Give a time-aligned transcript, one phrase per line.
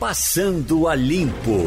[0.00, 1.60] Passando a Limpo.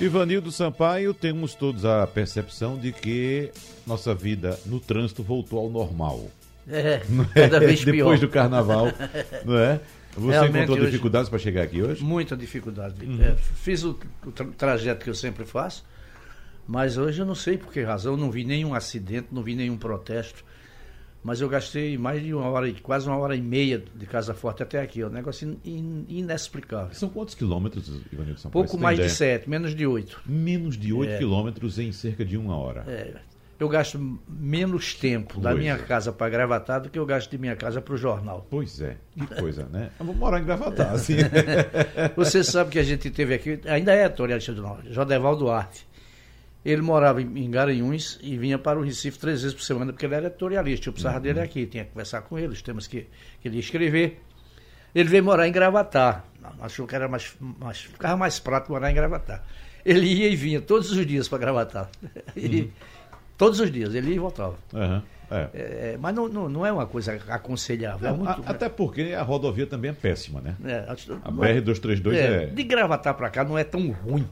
[0.00, 3.52] Ivanildo Sampaio, temos todos a percepção de que
[3.86, 6.28] nossa vida no trânsito voltou ao normal.
[6.68, 7.00] É,
[7.34, 7.94] cada vez pior.
[7.96, 8.88] Depois do carnaval,
[9.46, 9.80] não é?
[10.16, 12.02] Você Realmente, encontrou dificuldades para chegar aqui hoje?
[12.02, 13.04] Muita dificuldade.
[13.06, 13.22] Uhum.
[13.22, 13.96] É, fiz o,
[14.26, 15.84] o tra- trajeto que eu sempre faço,
[16.66, 19.76] mas hoje eu não sei por que razão, não vi nenhum acidente, não vi nenhum
[19.76, 20.44] protesto.
[21.24, 24.62] Mas eu gastei mais de uma hora, quase uma hora e meia de Casa Forte
[24.62, 25.00] até aqui.
[25.00, 26.92] É um negócio in- in- inexplicável.
[26.94, 28.64] São quantos quilômetros, Ivanildo Sampaio?
[28.66, 29.14] Pouco mais de ideia?
[29.16, 30.20] sete, menos de oito.
[30.26, 31.18] Menos de 8 É.
[31.18, 32.84] quilômetros em cerca de uma hora.
[32.86, 33.14] É,
[33.58, 35.78] eu gasto menos tempo da Pois minha é.
[35.78, 38.46] casa para gravatar do que eu gasto de minha casa para o jornal.
[38.50, 39.90] Pois é, que coisa, né?
[39.98, 41.14] Eu vou morar em Gravatar, assim.
[42.16, 44.62] Você sabe que a gente teve aqui, ainda é Tony Alexandre
[44.92, 45.86] Jodeval Duarte.
[46.64, 50.14] Ele morava em, Garanhuns e vinha para o Recife três vezes por semana, porque ele
[50.14, 50.88] era editorialista.
[50.88, 53.06] Eu precisava dele aqui, tinha que conversar com ele, os temas que,
[53.40, 54.22] que ele ia escrever.
[54.94, 56.24] Ele veio morar em Gravatar.
[56.60, 59.44] Achou que era mais, mais, ficava mais prático morar em Gravatar.
[59.84, 61.90] Ele ia e vinha todos os dias para Gravatar.
[62.36, 62.70] E,
[63.36, 64.54] Todos os dias, ele ia e voltava.
[64.72, 65.48] Aham, é.
[65.52, 68.08] É, mas não, não, não é uma coisa aconselhável.
[68.08, 70.54] É muito, a- até porque a rodovia também é péssima, né?
[70.64, 70.86] é,
[71.24, 72.46] A não é- BR-232 é, é...
[72.46, 74.24] De Gravatar para cá não é tão ruim.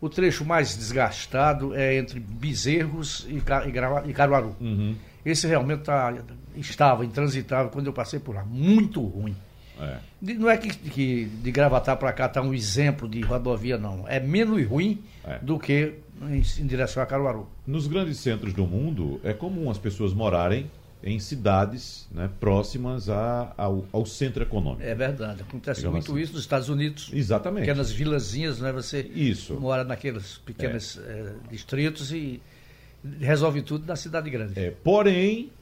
[0.00, 4.54] O trecho mais desgastado é entre Bezerros e, e e Caruaru.
[4.60, 6.14] Uhum, Esse realmente tá-
[6.56, 8.44] estava intransitável quando eu passei por lá.
[8.44, 9.34] Muito ruim.
[9.80, 9.96] é.
[10.20, 14.04] De- não é que, que de Gravatar para cá está um exemplo de rodovia, não.
[14.08, 15.38] É menos ruim É.
[15.40, 17.48] do que em, em direção a Caruaru.
[17.66, 20.68] Nos grandes centros do mundo, é comum as pessoas morarem
[21.02, 24.82] em cidades né, próximas a- ao, ao centro econômico.
[24.82, 25.42] É verdade.
[25.42, 26.22] Acontece Digamos muito assim.
[26.22, 27.10] isso nos Estados Unidos.
[27.12, 27.66] Exatamente.
[27.66, 28.72] Pequenas vilazinhas, né?
[28.72, 29.54] Você Isso.
[29.60, 32.42] mora naqueles pequenos eh, distritos e
[33.20, 34.58] resolve tudo na cidade grande.
[34.58, 35.52] É, porém,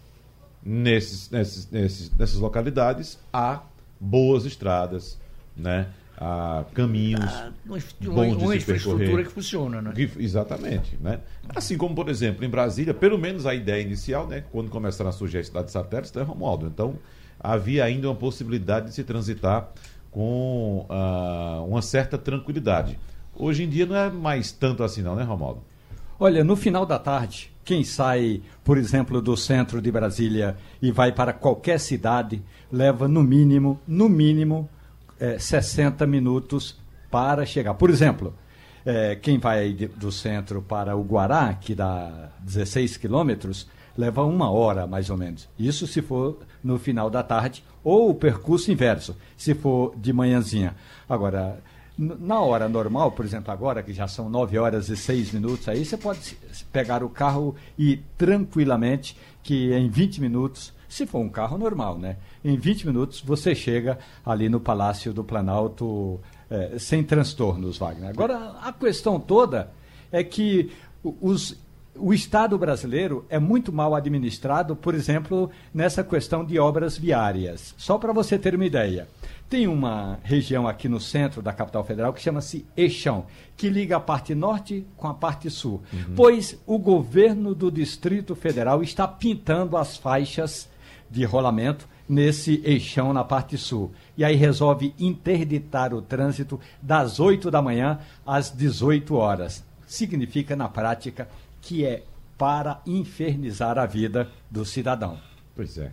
[0.64, 3.62] nesses, nesses, nesses- nessas localidades há
[4.00, 5.18] boas estradas,
[5.56, 5.86] né?
[6.18, 9.92] Há caminhos Ah, uma, uma- bons de uma se infraestrutura que funciona, né?
[9.94, 11.20] Que- Exatamente, né?
[11.54, 14.44] Assim como, por exemplo, em Brasília, pelo menos a ideia inicial, né?
[14.52, 16.66] Quando começaram a surgir as cidades satélites, né, Romualdo?
[16.66, 16.94] Então,
[17.38, 19.68] havia ainda uma possibilidade de se transitar
[20.10, 22.98] com ah, uma certa tranquilidade.
[23.34, 25.60] Hoje em dia não é mais tanto assim não, né, Romualdo?
[26.18, 31.12] Olha, no final da tarde, quem sai, por exemplo, do centro de Brasília e vai
[31.12, 32.42] para qualquer cidade,
[32.72, 34.66] leva no mínimo, no mínimo,
[35.20, 36.76] eh, 60 minutos
[37.10, 37.74] para chegar.
[37.74, 38.34] Por exemplo,
[38.84, 44.86] eh, quem vai do centro para o Guará, que dá 16 quilômetros, leva uma hora
[44.86, 45.48] mais ou menos.
[45.58, 50.74] Isso se for no final da tarde, ou o percurso inverso, se for de manhãzinha.
[51.08, 51.58] Agora,
[51.98, 55.82] Na hora normal, por exemplo, agora que já são 9 horas e 6 minutos, aí
[55.82, 56.36] você pode
[56.70, 62.16] pegar o carro e tranquilamente, que em 20 minutos, se for um carro normal, né?
[62.44, 66.20] Em 20 minutos você chega ali no Palácio do Planalto
[66.50, 68.08] eh, sem transtornos, Wagner.
[68.10, 69.70] Agora, a questão toda
[70.12, 70.70] é que
[71.02, 71.56] o- os
[71.98, 77.74] o Estado brasileiro é muito mal administrado, por exemplo, nessa questão de obras viárias.
[77.78, 79.08] Só para você ter uma ideia.
[79.48, 83.24] Tem uma região aqui no centro da capital federal que chama-se Eixão,
[83.56, 85.82] que liga a parte norte com a parte sul.
[86.14, 90.68] Pois o governo do Distrito Federal está pintando as faixas
[91.10, 93.92] de rolamento nesse eixão na parte sul.
[94.16, 99.64] E aí resolve interditar o trânsito das 8 da manhã às 18 horas.
[99.86, 101.28] Significa, na prática,
[101.60, 102.02] que é
[102.38, 105.18] para infernizar a vida do cidadão.
[105.54, 105.92] Pois é.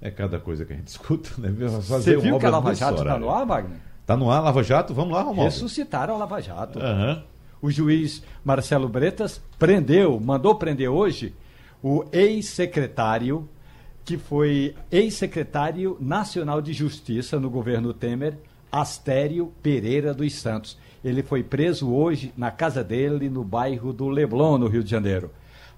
[0.00, 1.50] É cada coisa que a gente escuta, né?
[1.50, 3.78] Você viu que a Lava Jato está no ar, Wagner?
[4.06, 4.92] Tá no ar, Lava Jato?
[4.92, 5.52] Vamos lá, Romualdo.
[5.52, 6.78] Ressuscitaram a Lava Jato.
[6.78, 7.22] Aham.
[7.62, 11.34] O juiz Marcelo Bretas prendeu, mandou prender hoje,
[11.82, 13.48] o ex-secretário,
[14.04, 18.34] que foi ex-secretário nacional de Justiça no governo Temer,
[18.70, 20.76] Astério Pereira dos Santos.
[21.02, 25.30] Ele foi preso hoje na casa dele, no bairro do Leblon, no Rio de Janeiro.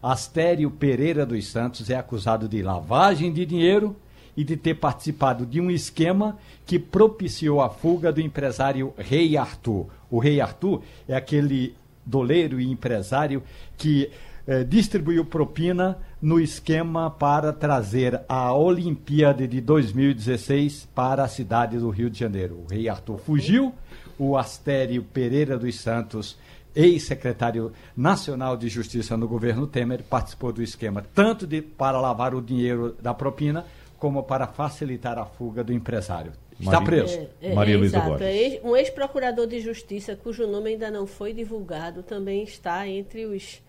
[0.03, 3.95] Astério Pereira dos Santos é acusado de lavagem de dinheiro
[4.37, 9.87] e de ter participado de um esquema que propiciou a fuga do empresário Rei Arthur.
[10.11, 11.75] O Rei Arthur é aquele
[12.05, 13.43] doleiro e empresário
[13.77, 14.11] que
[14.47, 21.91] eh, distribuiu propina no esquema para trazer a Olimpíada de 2016 para a cidade do
[21.91, 22.65] Rio de Janeiro.
[22.66, 23.74] O Rei Arthur fugiu,
[24.18, 26.36] o Astério Pereira dos Santos
[26.74, 32.42] ex-secretário nacional de Justiça no governo Temer, participou do esquema tanto de, para lavar o
[32.42, 33.65] dinheiro da propina,
[33.98, 36.33] como para facilitar a fuga do empresário.
[36.60, 37.19] Está Maria- preso.
[37.41, 38.10] É, é, Maria Luísa exato.
[38.10, 38.27] Borges.
[38.27, 43.24] É ex- um ex-procurador de justiça cujo nome ainda não foi divulgado também está entre
[43.27, 43.62] os,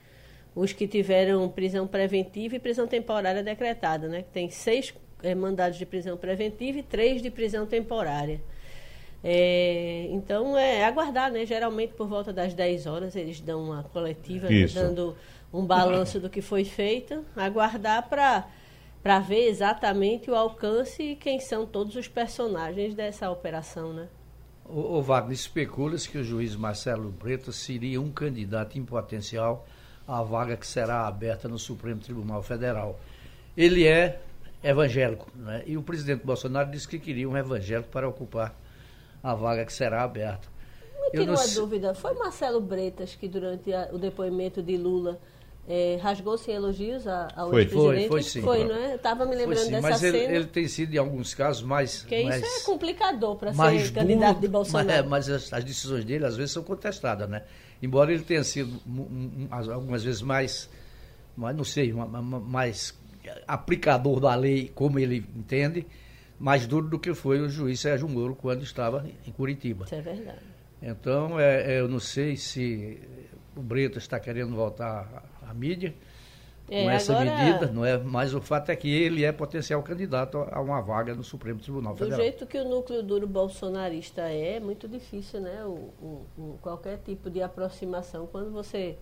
[0.58, 4.26] os que tiveram prisão preventiva e prisão temporária decretada, né?
[4.34, 8.42] Tem seis eh, mandados de prisão preventiva e três de prisão temporária.
[9.24, 11.46] É, então é aguardar, né?
[11.46, 14.66] Geralmente por volta das 10 horas eles dão uma coletiva né?
[14.74, 15.16] dando
[15.54, 18.48] um balanço do que foi feito, aguardar para
[19.04, 24.08] para ver exatamente o alcance e quem são todos os personagens dessa operação, né?
[24.66, 29.66] O, o Wagner especula-se que o juiz Marcelo Bretas seria um candidato em potencial
[30.08, 33.00] à vaga que será aberta no Supremo Tribunal Federal.
[33.56, 34.22] Ele é
[34.64, 35.64] evangélico, né?
[35.66, 38.56] e o presidente Bolsonaro disse que queria um evangélico para ocupar
[39.22, 40.48] a vaga que será aberta.
[41.02, 45.20] Me tira uma dúvida, foi Marcelo Bretas que durante a, o depoimento de Lula
[45.68, 48.08] é, rasgou-se elogios ao ex-presidente?
[48.08, 48.42] Foi, foi sim.
[48.42, 48.96] Foi, não é?
[48.96, 50.18] Estava me lembrando sim, dessa mas cena.
[50.18, 52.00] Mas ele, tem sido, em alguns casos, mais...
[52.00, 54.88] Porque mais, isso é complicador para ser candidato de Bolsonaro.
[55.10, 57.44] Mas, é, mas as, as, decisões dele, às vezes, são contestadas, né?
[57.82, 58.82] Embora ele tenha sido,
[59.72, 60.70] algumas vezes, mais,
[61.36, 62.98] mais não sei, mais
[63.48, 65.86] aplicador da lei, como ele entende,
[66.40, 69.86] mais duro do que foi o juiz Sérgio Moro quando estava em Curitiba.
[69.86, 70.40] Isso é verdade.
[70.82, 73.00] Então, é, eu não sei se
[73.56, 75.94] o Brito está querendo voltar à, mídia
[76.70, 77.98] é, com essa agora, medida, não é?
[77.98, 81.96] Mas o fato é que ele é potencial candidato a uma vaga no Supremo Tribunal
[81.96, 82.20] Federal.
[82.20, 85.64] Do jeito que o núcleo duro bolsonarista é, é muito difícil, né?
[85.64, 88.98] O, o, o, qualquer tipo de aproximação quando você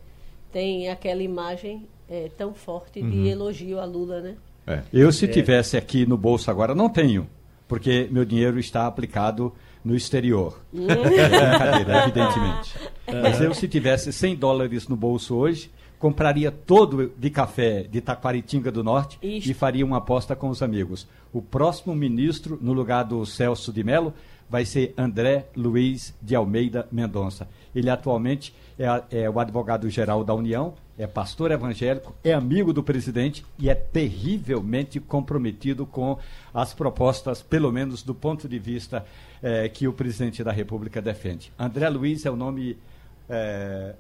[0.52, 3.26] tem aquela imagem é, tão forte de uhum.
[3.26, 4.36] elogio a Lula, né?
[4.68, 4.82] É.
[4.94, 5.28] Eu, se é.
[5.28, 7.28] tivesse aqui no bolso agora, não tenho,
[7.68, 9.52] porque meu dinheiro está aplicado
[9.84, 10.60] no exterior.
[10.74, 10.88] Hum.
[10.90, 12.74] é evidentemente.
[13.22, 15.72] Mas eu, se tivesse 100 dólares no bolso hoje,
[16.06, 21.08] compraria todo de café de Taquaritinga do Norte e faria uma aposta com os amigos.
[21.34, 24.14] O próximo ministro, no lugar do Celso de Mello,
[24.48, 27.48] vai ser André Luiz de Almeida Mendonça.
[27.74, 33.44] Ele atualmente é, é o advogado-geral da União, é pastor evangélico, é amigo do presidente
[33.58, 36.20] e é terrivelmente comprometido com
[36.54, 39.04] as propostas, pelo menos do ponto de vista
[39.42, 41.52] é, que o presidente da República defende.
[41.58, 42.78] André Luiz é o nome.
[43.30, 43.96] É,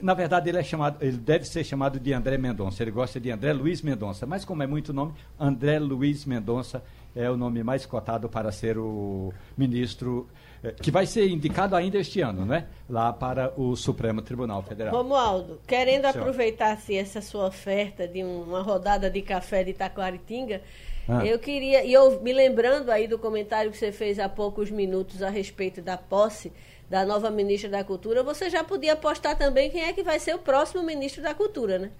[0.00, 2.82] na verdade, ele é chamado, ele deve ser chamado de André Mendonça.
[2.82, 6.82] Ele gosta de André Luiz Mendonça, mas como é muito nome, André Luiz Mendonça
[7.14, 10.28] é o nome mais cotado para ser o ministro
[10.62, 12.66] é, que vai ser indicado ainda este ano, né?
[12.88, 14.94] Lá para o Supremo Tribunal Federal.
[14.94, 20.60] Romualdo, querendo aproveitar assim, essa sua oferta de uma rodada de café de Itacoaritinga,
[21.08, 21.26] ah.
[21.26, 25.22] eu queria, e eu me lembrando aí do comentário que você fez há poucos minutos
[25.22, 26.52] a respeito da posse
[26.90, 30.34] da nova ministra da Cultura, você já podia apostar também quem é que vai ser
[30.34, 31.90] o próximo ministro da Cultura, né?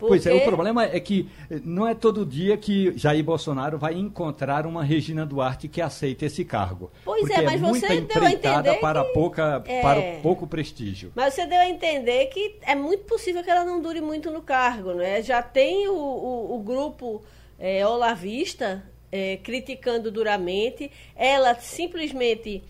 [0.00, 0.08] Porque...
[0.08, 3.94] Pois é, o problema é que eh, não é todo dia que Jair Bolsonaro vai
[3.94, 6.90] encontrar uma Regina Duarte que aceita esse cargo.
[7.04, 9.12] Pois é, mas é você deu a entender para, que...
[9.12, 9.80] pouca, é...
[9.80, 11.12] para pouco prestígio.
[11.14, 14.42] Mas você deu a entender que é muito possível que ela não dure muito no
[14.42, 15.22] cargo, não é?
[15.22, 17.22] Já tem o, o, o grupo
[17.56, 22.64] é, olavista é, criticando duramente, ela simplesmente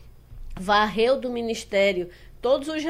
[0.58, 2.08] varreu do ministério
[2.40, 2.82] todos os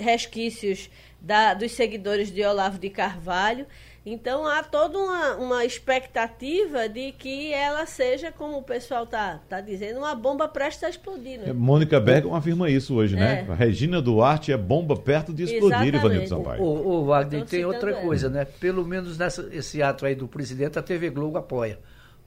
[0.00, 0.90] resquícios
[1.20, 3.66] da, dos seguidores de Olavo de Carvalho.
[4.08, 9.60] Então há toda uma, uma expectativa de que ela seja, como o pessoal está tá
[9.60, 11.40] dizendo, uma bomba prestes a explodir.
[11.40, 11.52] Né?
[11.52, 13.40] Mônica Bergman afirma isso hoje, né?
[13.40, 13.42] é.
[13.42, 13.52] né?
[13.52, 16.62] A Regina Duarte é bomba perto de explodir, Ivanildo Sampaio.
[16.62, 18.44] O, o, o Wagner tem outra coisa, né?
[18.44, 21.76] Pelo menos nessa, esse ato aí do presidente, a TV Globo apoia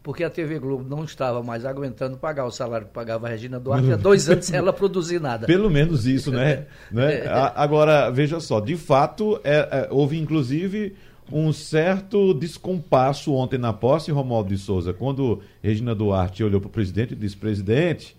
[0.01, 3.60] porque a TV Globo não estava mais aguentando pagar o salário que pagava a Regina
[3.60, 5.46] Duarte há dois anos sem ela produzir nada.
[5.46, 6.65] Pelo menos isso, né?
[6.91, 7.25] né?
[7.25, 7.27] É.
[7.56, 10.96] Agora, veja só, de fato, é, é, houve inclusive
[11.32, 16.72] um certo descompasso ontem na posse, Romualdo de Souza, quando Regina Duarte olhou para o
[16.72, 18.18] presidente e disse, presidente,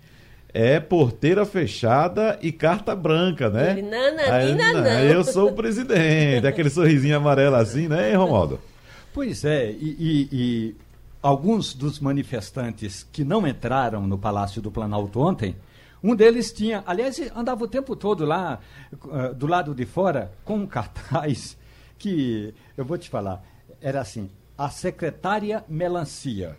[0.53, 3.73] é porteira fechada e carta branca, né?
[3.73, 4.17] Ele, não,
[4.83, 8.61] não, Eu sou o presidente, aquele sorrisinho amarelo assim, né, Romualdo?
[9.13, 10.75] Pois é, e, e, e
[11.23, 15.57] alguns dos manifestantes que não entraram no Palácio do Planalto ontem,
[16.03, 18.59] um deles tinha, aliás, andava o tempo todo lá,
[18.93, 21.59] uh, do lado de fora, com um cartaz
[21.99, 23.45] que, eu vou te falar,
[23.81, 26.57] era assim, a secretária melancia,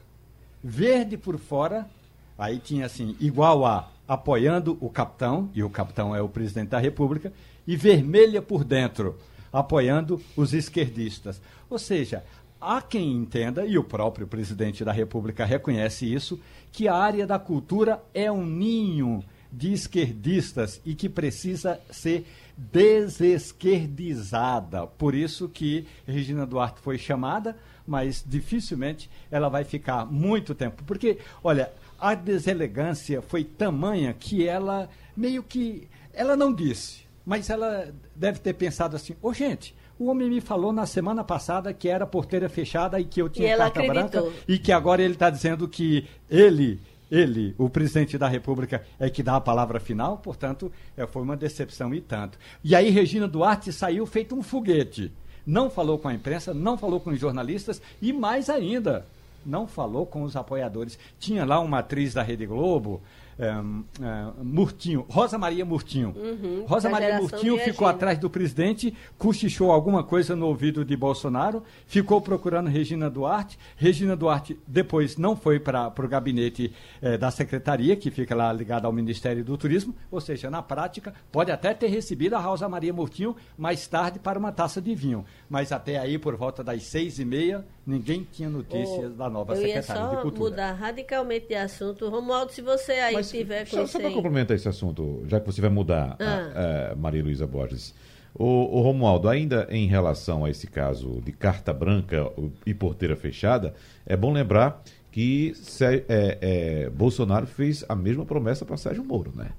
[0.63, 1.89] verde por fora,
[2.37, 6.79] aí tinha assim, igual a apoiando o capitão, e o capitão é o presidente da
[6.79, 7.31] república,
[7.65, 9.17] e vermelha por dentro,
[9.51, 11.41] apoiando os esquerdistas.
[11.69, 12.23] Ou seja,
[12.61, 16.39] Há quem entenda, e o próprio presidente da República reconhece isso,
[16.71, 24.85] que a área da cultura é um ninho de esquerdistas e que precisa ser desesquerdizada.
[24.85, 30.83] Por isso que Regina Duarte foi chamada, mas dificilmente ela vai ficar muito tempo.
[30.83, 34.87] Porque, olha, a deselegância foi tamanha que ela
[35.17, 35.87] meio que.
[36.13, 40.41] Ela não disse, mas ela deve ter pensado assim: ô oh, gente, o homem me
[40.41, 44.23] falou na semana passada que era porteira fechada e que eu tinha carta acreditou.
[44.23, 46.79] branca e que agora ele está dizendo que ele
[47.11, 51.35] ele, o presidente da República, é que dá a palavra final, portanto, é, foi uma
[51.35, 52.39] decepção e tanto.
[52.63, 55.11] E aí Regina Duarte saiu feito um foguete.
[55.45, 59.05] Não falou com a imprensa, não falou com os jornalistas e mais ainda,
[59.45, 60.97] não falou com os apoiadores.
[61.19, 63.01] Tinha lá uma atriz da Rede Globo,
[63.41, 66.13] é, é, Murtinho, Rosa Maria Murtinho.
[66.15, 71.63] Uhum, Rosa Maria Murtinho ficou atrás do presidente, cochichou alguma coisa no ouvido de Bolsonaro,
[71.87, 73.57] ficou procurando Regina Duarte.
[73.75, 76.71] Regina Duarte depois não foi para o gabinete
[77.01, 81.11] eh, da secretaria, que fica lá ligado ao Ministério do Turismo, ou seja, na prática,
[81.31, 85.25] pode até ter recebido a Rosa Maria Murtinho mais tarde para uma taça de vinho.
[85.49, 89.53] Mas até aí, por volta das seis e meia, ninguém tinha notícias Ô, da nova
[89.55, 90.49] eu ia secretária de só Cultura.
[90.49, 92.09] mudar radicalmente de assunto.
[92.09, 95.61] Romualdo, se você aí Mas tiver só, só para complementar esse assunto, já que você
[95.61, 96.89] vai mudar, Ah.
[96.89, 97.93] a- a Maria Luísa Borges.
[98.33, 102.31] O, o Romualdo, ainda em relação a esse caso de carta branca
[102.65, 103.73] e porteira fechada,
[104.05, 109.49] é bom lembrar que é, é, Bolsonaro fez a mesma promessa para Sérgio Moro, né?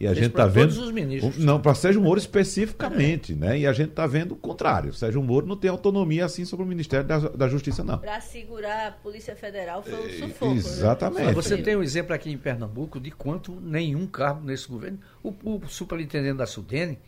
[0.00, 0.68] E a gente está vendo.
[0.74, 1.36] todos os ministros.
[1.36, 3.58] Não, para Sérgio Moro especificamente, né?
[3.58, 4.94] E a gente está vendo o contrário.
[4.94, 7.98] Sérgio Moro não tem autonomia assim sobre o Ministério da, da Justiça, não.
[7.98, 10.54] Para segurar a Polícia Federal foi um É, sufoco.
[10.54, 11.26] exatamente.
[11.26, 11.32] Né?
[11.34, 14.98] Você tem um exemplo aqui em Pernambuco de quanto nenhum cargo nesse governo.
[15.22, 16.98] O, o superintendente da Sudene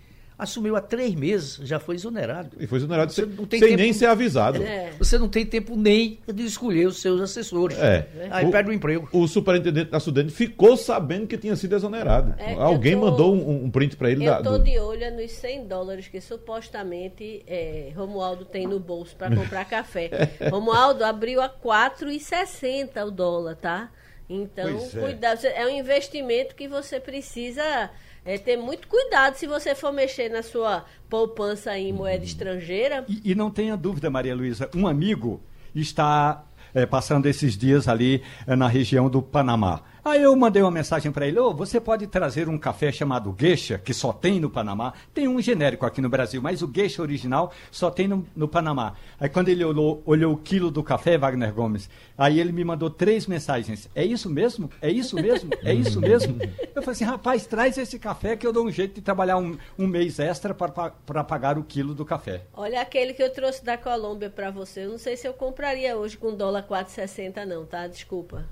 [0.43, 2.51] assumiu há três meses, já foi exonerado.
[2.59, 4.63] E foi exonerado Você sem, não tem sem tempo- nem ser avisado.
[4.63, 4.91] É.
[4.99, 7.79] Você não tem tempo nem de escolher os seus assessores.
[7.79, 8.07] É.
[8.31, 9.09] Aí O- perde o emprego.
[9.13, 12.35] O superintendente da Sudene ficou sabendo que tinha sido exonerado.
[12.39, 15.31] É, Alguém tô- mandou um, um print para ele Eu estou do- de olho nos
[15.33, 20.11] 100 dólares que supostamente é, Romualdo tem no bolso para comprar café.
[20.51, 23.91] Romualdo abriu a 4,60 o dólar, tá?
[24.35, 25.01] Então, Pois é.
[25.01, 25.39] cuidado.
[25.41, 27.91] Você- É um investimento que você precisa
[28.25, 33.05] é, ter muito cuidado se você for mexer na sua poupança em moeda estrangeira.
[33.09, 35.43] E, e não tenha dúvida, Maria Luísa, um amigo
[35.75, 39.83] está eh, passando esses dias ali eh, na região do Panamá.
[40.05, 43.79] Aí eu mandei uma mensagem para ele: Ô, você pode trazer um café chamado Geisha,
[43.79, 44.95] que só tem no Panamá.
[45.15, 48.95] Tem um genérico aqui no Brasil, mas o Geisha original só tem no, no Panamá.
[49.21, 52.91] Aí quando ele olhou, olhou o quilo do café, Wagner Gomes, aí ele me mandou
[52.91, 54.69] três mensagens: É isso mesmo?
[54.81, 55.51] É isso mesmo?
[55.63, 56.37] É isso mesmo?
[56.75, 59.57] Eu falei assim: rapaz, traz esse café que eu dou um jeito de trabalhar um,
[59.79, 62.43] um mês extra para pagar o quilo do café.
[62.55, 64.85] Olha aquele que eu trouxe da Colômbia para você.
[64.85, 67.87] Eu não sei se eu compraria hoje com dólar 4,60 não, tá?
[67.87, 68.45] Desculpa.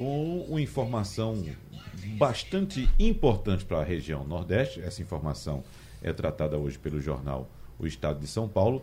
[0.00, 1.44] Com uma informação
[2.16, 4.80] bastante importante para a região Nordeste.
[4.80, 5.62] Essa informação
[6.02, 7.46] é tratada hoje pelo jornal
[7.78, 8.82] O Estado de São Paulo,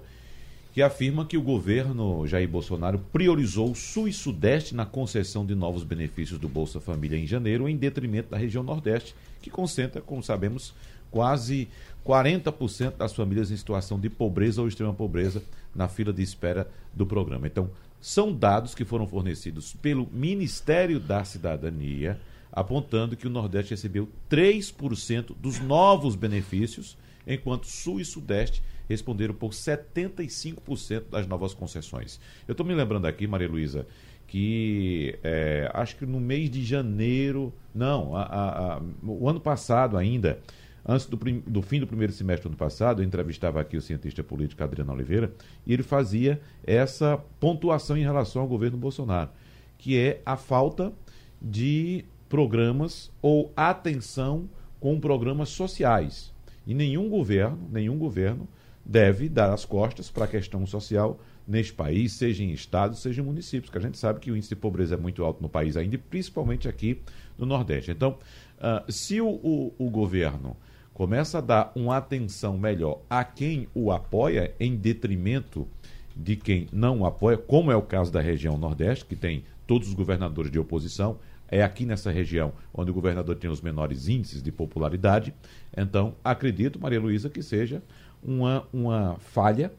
[0.71, 5.55] que afirma que o governo Jair Bolsonaro priorizou o Sul e Sudeste na concessão de
[5.55, 10.21] novos benefícios do Bolsa Família em janeiro, em detrimento da região Nordeste, que concentra, como
[10.21, 10.75] sabemos,
[11.09, 11.67] quase
[12.05, 15.41] 40% das famílias em situação de pobreza ou extrema pobreza
[15.73, 17.47] na fila de espera do programa.
[17.47, 22.19] Então, são dados que foram fornecidos pelo Ministério da Cidadania,
[22.51, 29.51] apontando que o Nordeste recebeu 3% dos novos benefícios, enquanto Sul e Sudeste responderam por
[29.51, 32.19] 75% das novas concessões.
[32.47, 33.85] Eu estou me lembrando aqui, Maria Luísa,
[34.27, 39.97] que é, acho que no mês de janeiro, não, a- a- a- o ano passado
[39.97, 40.39] ainda,
[40.87, 43.81] antes do, prim- do fim do primeiro semestre do ano passado, eu entrevistava aqui o
[43.81, 45.31] cientista político Adriano Oliveira,
[45.65, 49.29] e ele fazia essa pontuação em relação ao governo Bolsonaro,
[49.77, 50.93] que é a falta
[51.41, 56.33] de programas ou atenção com programas sociais.
[56.65, 58.47] E nenhum governo, nenhum governo
[58.85, 63.25] deve dar as costas para a questão social neste país, seja em estados, seja em
[63.25, 65.77] municípios, que a gente sabe que o índice de pobreza é muito alto no país
[65.77, 67.01] ainda, e principalmente aqui
[67.37, 67.91] no Nordeste.
[67.91, 68.17] Então,
[68.59, 70.57] ah, se o, o- o governo
[70.97, 75.67] começa a dar uma atenção melhor a quem o apoia, em detrimento
[76.15, 79.89] de quem não o apoia, como é o caso da região Nordeste, que tem todos
[79.89, 84.41] os governadores de oposição, é aqui nessa região onde o governador tem os menores índices
[84.41, 85.35] de popularidade.
[85.77, 87.83] Então, acredito, Maria Luísa, que seja
[88.23, 89.71] uma, uma falha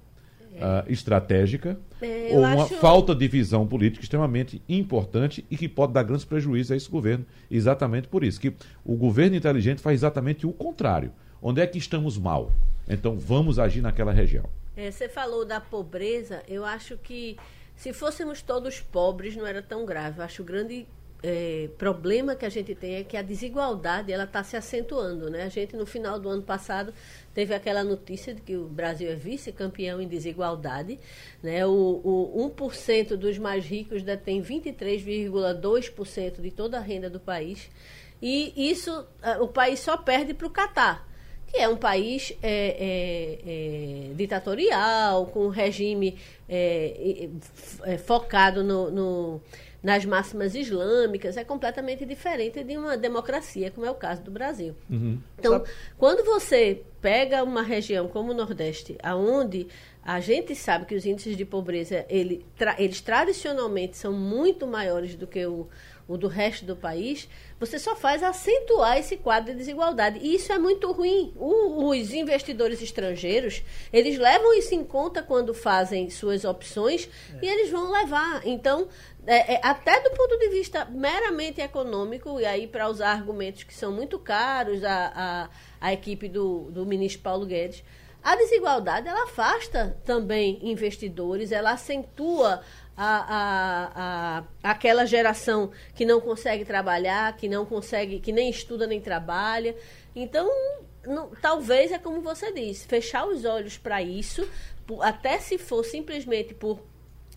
[0.61, 5.93] ah, estratégica É, ou uma acho- falta de visão política extremamente importante e que pode
[5.93, 7.25] dar grandes prejuízos a esse governo.
[7.51, 8.53] Exatamente por isso, que
[8.85, 11.13] o governo inteligente faz exatamente o contrário.
[11.41, 12.53] Onde é que estamos mal?
[12.89, 14.45] Então, vamos agir naquela região.
[14.77, 17.37] É, você falou da pobreza, eu acho que
[17.77, 20.19] se fôssemos todos pobres não era tão grave.
[20.21, 20.87] Eu acho o grande
[21.23, 25.31] é, problema que a gente tem é que a desigualdade ela está se acentuando.
[25.31, 25.43] Né?
[25.43, 26.93] A gente, no final do ano passado,
[27.35, 30.99] teve aquela notícia de que o Brasil é vice-campeão em desigualdade.
[31.43, 31.67] Né?
[31.67, 37.69] O, o 1% dos mais ricos detém 23,2% de toda a renda do país.
[38.23, 41.09] E isso, ah, o país só perde para o Catar
[41.51, 47.31] que é um país é, é, é, ditatorial, com um regime é,
[47.85, 49.41] é, focado no, no,
[49.83, 54.75] nas máximas islâmicas, é completamente diferente de uma democracia, como é o caso do Brasil.
[54.91, 55.21] Uhum.
[55.39, 55.63] Então,
[55.97, 59.69] quando você pega uma região como o Nordeste, aonde
[60.03, 65.15] a gente sabe que os índices de pobreza, ele, tra, eles tradicionalmente são muito maiores
[65.15, 65.69] do que o,
[66.09, 67.29] o do resto do país,
[67.61, 70.19] você só faz acentuar esse quadro de desigualdade.
[70.23, 71.35] E isso é muito ruim.
[71.37, 77.45] O, os investidores estrangeiros, eles levam isso em conta quando fazem suas opções é.
[77.45, 78.41] e eles vão levar.
[78.47, 78.89] Então,
[79.31, 83.75] é, é, até do ponto de vista meramente econômico, e aí para usar argumentos que
[83.75, 87.85] são muito caros a, a, equipe do, do ministro Paulo Guedes,
[88.23, 92.63] a desigualdade ela afasta também investidores, ela acentua
[92.97, 98.87] a, a, a, aquela geração que não consegue trabalhar, que não consegue, que nem estuda
[98.87, 99.77] nem trabalha.
[100.17, 100.51] Então,
[101.07, 104.49] não, talvez é como você disse, fechar os olhos para isso,
[105.03, 106.81] até se for simplesmente por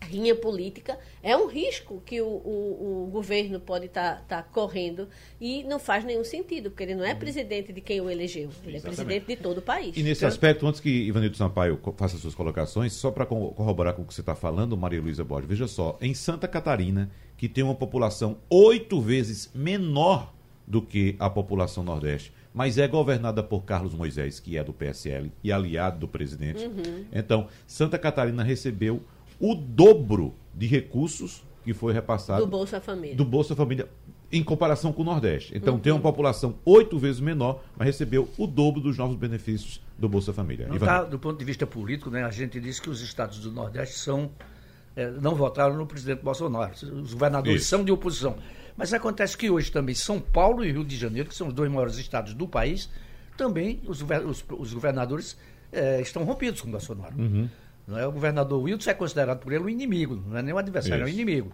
[0.02, 5.08] rinha política, é um risco que o, o, o governo pode estar tá, tá correndo
[5.40, 7.18] e não faz nenhum sentido, porque ele não é uhum.
[7.18, 8.78] presidente de quem o elegeu, ele Exatamente.
[8.78, 9.96] é presidente de todo o país.
[9.96, 14.04] E nesse aspecto, antes que Ivanildo Sampaio faça suas colocações, só para corroborar com o
[14.04, 17.74] que você está falando, Maria Luísa Borges, veja só, em Santa Catarina, que tem uma
[17.74, 20.32] população oito vezes menor
[20.66, 25.32] do que a população nordeste, mas é governada por Carlos Moisés, que é do PSL
[25.42, 26.64] e aliado do presidente.
[26.64, 27.04] Uhum.
[27.12, 29.02] Então, Santa Catarina recebeu
[29.42, 33.16] o dobro de recursos que foi repassado do Bolsa Família.
[33.16, 33.88] Do Bolsa Família
[34.30, 35.52] em comparação com o Nordeste.
[35.54, 35.80] Então uhum.
[35.80, 40.32] tem uma população oito vezes menor, mas recebeu o dobro dos novos benefícios do Bolsa
[40.32, 40.66] Família.
[40.68, 43.52] Não tá, do ponto de vista político, né, a gente diz que os estados do
[43.52, 44.30] Nordeste são
[44.94, 46.72] é, não votaram no presidente Bolsonaro.
[46.72, 47.70] Os governadores Isso.
[47.70, 48.36] são de oposição.
[48.76, 51.70] Mas acontece que hoje também São Paulo e Rio de Janeiro, que são os dois
[51.70, 52.88] maiores estados do país,
[53.36, 55.36] também os, os, os governadores
[55.70, 57.14] é, estão rompidos com Bolsonaro.
[57.18, 57.48] Uhum.
[57.86, 58.06] Não é?
[58.06, 61.08] O governador Wilson é considerado por ele um inimigo, não é nem um adversário, Isso.
[61.08, 61.52] é um inimigo.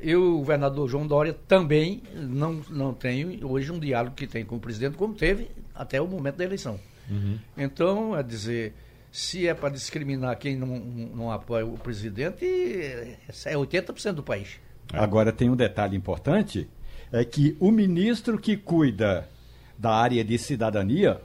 [0.00, 4.56] E o governador João Dória também não, não tem hoje um diálogo que tem com
[4.56, 6.78] o presidente, como teve até o momento da eleição.
[7.10, 7.38] Uhum.
[7.56, 8.74] Então, é dizer,
[9.10, 14.60] se é para discriminar quem não, não apoia o presidente, é 80% do país.
[14.92, 16.68] Agora tem um detalhe importante,
[17.12, 19.28] é que o ministro que cuida
[19.76, 21.20] da área de cidadania,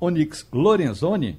[0.00, 1.38] Onyx Lorenzoni,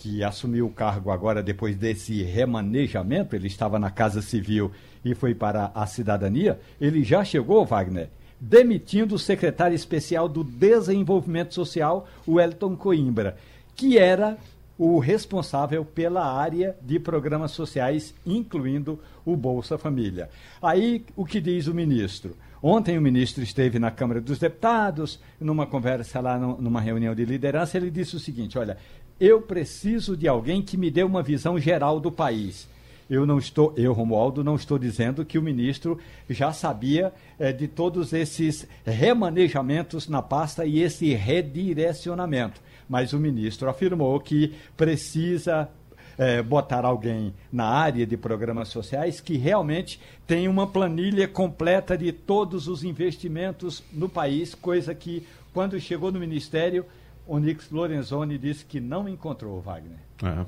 [0.00, 4.72] que assumiu o cargo agora depois desse remanejamento, ele estava na Casa Civil
[5.04, 8.08] e foi para a cidadania, ele já chegou, Wagner,
[8.40, 13.36] demitindo o secretário especial do Desenvolvimento Social, o Elton Coimbra,
[13.76, 14.38] que era
[14.78, 20.30] o responsável pela área de programas sociais, incluindo o Bolsa Família.
[20.62, 22.34] Aí, o que diz o ministro?
[22.62, 27.78] Ontem o ministro esteve na Câmara dos Deputados, numa conversa lá, numa reunião de liderança,
[27.78, 28.76] ele disse o seguinte: olha,
[29.20, 32.66] eu preciso de alguém que me dê uma visão geral do país.
[33.08, 37.66] Eu não estou, eu, Romualdo, não estou dizendo que o ministro já sabia eh, de
[37.66, 42.60] todos esses remanejamentos na pasta e esse redirecionamento.
[42.88, 45.68] Mas o ministro afirmou que precisa
[46.16, 52.12] eh, botar alguém na área de programas sociais que realmente tem uma planilha completa de
[52.12, 56.86] todos os investimentos no país, coisa que, quando chegou no ministério,
[57.30, 59.98] Onix Lorenzoni disse que não encontrou Wagner.
[60.20, 60.44] É.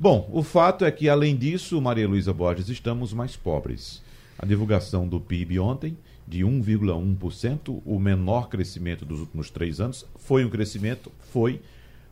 [0.00, 4.02] Bom, o fato é que, além disso, Maria Luísa Borges, estamos mais pobres.
[4.38, 10.46] A divulgação do PIB ontem, de 1,1%, o menor crescimento dos últimos três anos, foi
[10.46, 11.60] um crescimento, foi,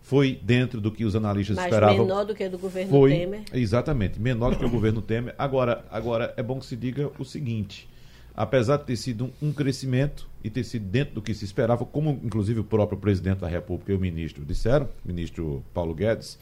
[0.02, 2.04] foi dentro do que os analistas Mas esperavam.
[2.04, 3.42] menor do que o do governo foi, Temer.
[3.50, 5.35] Exatamente, menor do que o governo Temer.
[5.38, 7.88] Agora, agora, é bom que se diga o seguinte,
[8.37, 11.85] apesar de ter sido um, um crescimento e ter sido dentro do que se esperava,
[11.87, 16.38] como inclusive o próprio presidente da República e o ministro disseram, o ministro Paulo Guedes,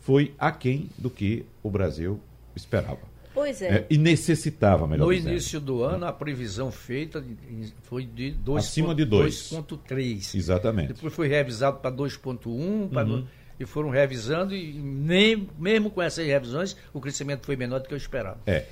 [0.00, 2.18] foi aquém do que o Brasil
[2.56, 3.14] esperava.
[3.34, 3.78] Pois é.
[3.78, 5.32] é e necessitava, melhor No dizendo.
[5.32, 7.22] início do ano, a previsão feita
[7.82, 10.36] foi de 2, acima de 2,3.
[10.36, 10.92] Exatamente.
[10.92, 13.26] Depois foi revisado para 2,1 uhum.
[13.58, 17.94] e foram revisando e nem mesmo com essas revisões o crescimento foi menor do que
[17.94, 18.38] eu esperava.
[18.46, 18.66] É.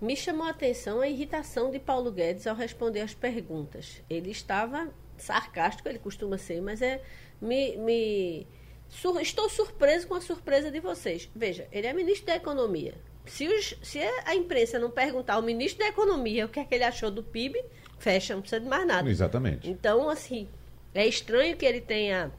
[0.00, 4.02] Me chamou a atenção a irritação de Paulo Guedes ao responder as perguntas.
[4.08, 7.02] Ele estava sarcástico, ele costuma ser, mas é
[7.40, 8.46] me, me
[8.88, 11.28] sur, estou surpreso com a surpresa de vocês.
[11.34, 12.94] Veja, ele é ministro da Economia.
[13.26, 16.74] Se, os, se a imprensa não perguntar ao ministro da Economia o que é que
[16.74, 17.62] ele achou do PIB,
[17.98, 19.08] fecha, não precisa de mais nada.
[19.10, 19.68] Exatamente.
[19.68, 20.48] Então, assim,
[20.94, 22.32] é estranho que ele tenha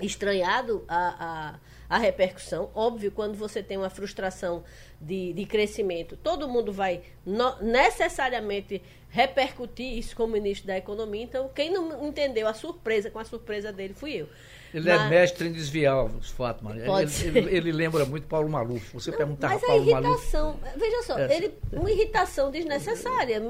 [0.00, 2.70] estranhado a, a, a, repercussão.
[2.74, 4.64] Óbvio, quando você tem uma frustração
[5.00, 11.22] de, de crescimento, todo mundo vai no, necessariamente repercutir isso como ministro da Economia.
[11.22, 14.28] Então, quem não entendeu a surpresa com a surpresa dele fui eu.
[14.74, 15.06] Ele é mas...
[15.06, 16.84] é mestre em desviar os fatos, Maria.
[16.84, 18.92] Ele, ele, ele, lembra muito Paulo Maluf.
[18.92, 20.10] Você não, perguntar mas a Paulo Maluf...
[20.10, 20.60] Mas a irritação...
[20.76, 21.36] Veja só, é.
[21.36, 23.40] ele, uma irritação desnecessária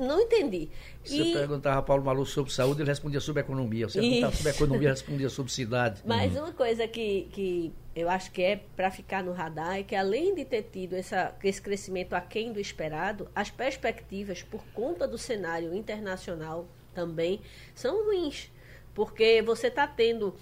[0.00, 0.68] não entendi.
[1.04, 1.32] Você e...
[1.32, 3.88] perguntava a Paulo Malu sobre saúde, ele respondia sobre economia.
[3.88, 6.00] Você perguntava sobre economia, ele respondia sobre cidade.
[6.04, 6.44] Mas uhum.
[6.44, 10.34] uma coisa que, que eu acho que é para ficar no radar é que além
[10.34, 15.74] de ter tido essa, esse crescimento aquém do esperado, as perspectivas por conta do cenário
[15.74, 17.40] internacional também
[17.74, 18.50] são ruins.
[18.94, 20.34] Porque você está tendo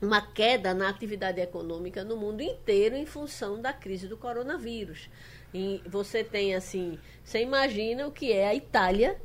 [0.00, 5.08] uma queda na atividade econômica no mundo inteiro em função da crise do coronavírus.
[5.54, 9.20] E você tem assim, você imagina o que é a Itália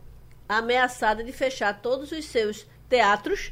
[0.48, 3.52] ameaçada de fechar todos os seus teatros,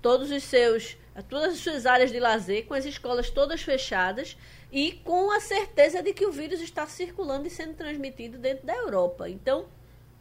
[0.00, 0.96] todos os seus,
[1.28, 4.36] todas as suas áreas de lazer, com as escolas todas fechadas
[4.70, 8.74] e com a certeza de que o vírus está circulando e sendo transmitido dentro da
[8.74, 9.28] Europa.
[9.28, 9.66] Então,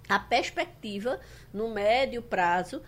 [0.08, 1.20] a perspectiva
[1.54, 2.82] no médio prazo,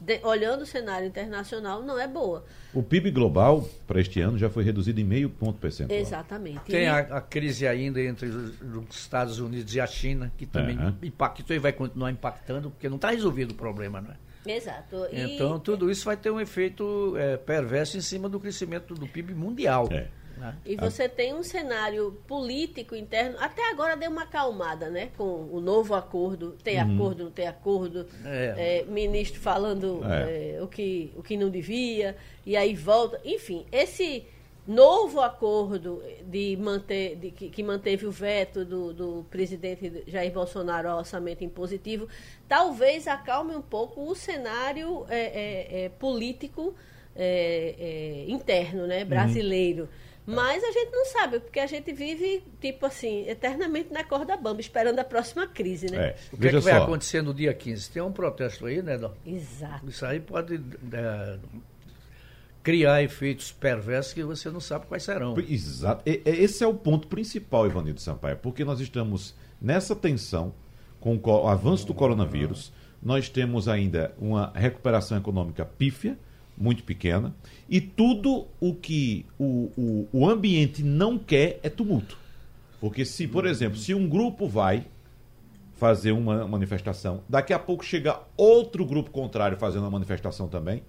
[0.00, 2.44] de, olhando o cenário internacional, não é boa.
[2.72, 5.98] O PIB global para este ano já foi reduzido em meio ponto percentual.
[5.98, 6.60] Exatamente.
[6.60, 8.56] Tem a, a, crise ainda entre os,
[8.90, 10.94] Estados Unidos e a China, que também uhum.
[11.02, 14.16] impactou e vai continuar impactando, porque não está resolvido o problema, não é?
[14.46, 15.06] Exato.
[15.12, 15.20] E...
[15.20, 19.34] Então, tudo isso vai ter um efeito é, perverso em cima do crescimento do PIB
[19.34, 19.88] mundial.
[19.90, 20.08] É.
[20.36, 20.54] Né?
[20.64, 25.10] E você tem um cenário político interno, até agora deu uma acalmada, né?
[25.16, 26.94] Com o novo acordo, tem uhum.
[26.94, 28.82] acordo, não tem acordo, é.
[28.82, 30.56] É, ministro falando é.
[30.56, 30.62] é.
[30.62, 33.20] o, que, o que não devia, e aí volta.
[33.24, 34.26] Enfim, esse
[34.66, 40.88] novo acordo de manter, de, que, que, manteve o veto do, do, presidente Jair Bolsonaro
[40.88, 42.08] ao orçamento impositivo,
[42.48, 46.74] talvez acalme um pouco o cenário é, é, é, político
[48.28, 49.08] interno, né, uhum.
[49.08, 49.84] brasileiro.
[49.84, 49.88] Uhum.
[50.26, 54.60] Mas a gente não sabe, porque a gente vive, tipo assim, eternamente na corda bamba,
[54.60, 56.08] esperando a próxima crise, né?
[56.08, 56.16] É.
[56.32, 57.90] O que, é que vai acontecer no dia 15?
[57.92, 59.14] Tem um protesto aí, né, Dó?
[59.24, 59.88] Exato.
[59.88, 60.60] Isso aí pode
[60.92, 61.38] é,
[62.60, 65.38] criar efeitos perversos que você não sabe quais serão.
[65.38, 66.02] Exato.
[66.04, 70.52] E, esse é o ponto principal, Ivanildo Sampaio, porque nós estamos nessa tensão
[70.98, 76.18] com o avanço do coronavírus, nós temos ainda uma recuperação econômica pífia,
[76.56, 77.34] muito pequena,
[77.68, 82.16] e tudo o que o, o, o ambiente não quer é tumulto.
[82.80, 84.86] Porque se, por exemplo, se um grupo vai
[85.76, 90.82] fazer uma manifestação, daqui a pouco chega outro grupo contrário fazendo uma manifestação também,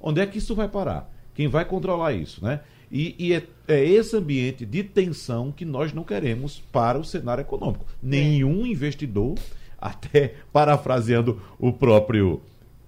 [0.00, 1.10] onde é que isso vai parar?
[1.34, 2.60] Quem vai controlar isso, né?
[2.90, 7.42] E, e é, é, esse ambiente de tensão que nós não queremos para o cenário
[7.42, 7.86] econômico.
[8.02, 9.34] Nenhum investidor,
[9.80, 12.40] até parafraseando o próprio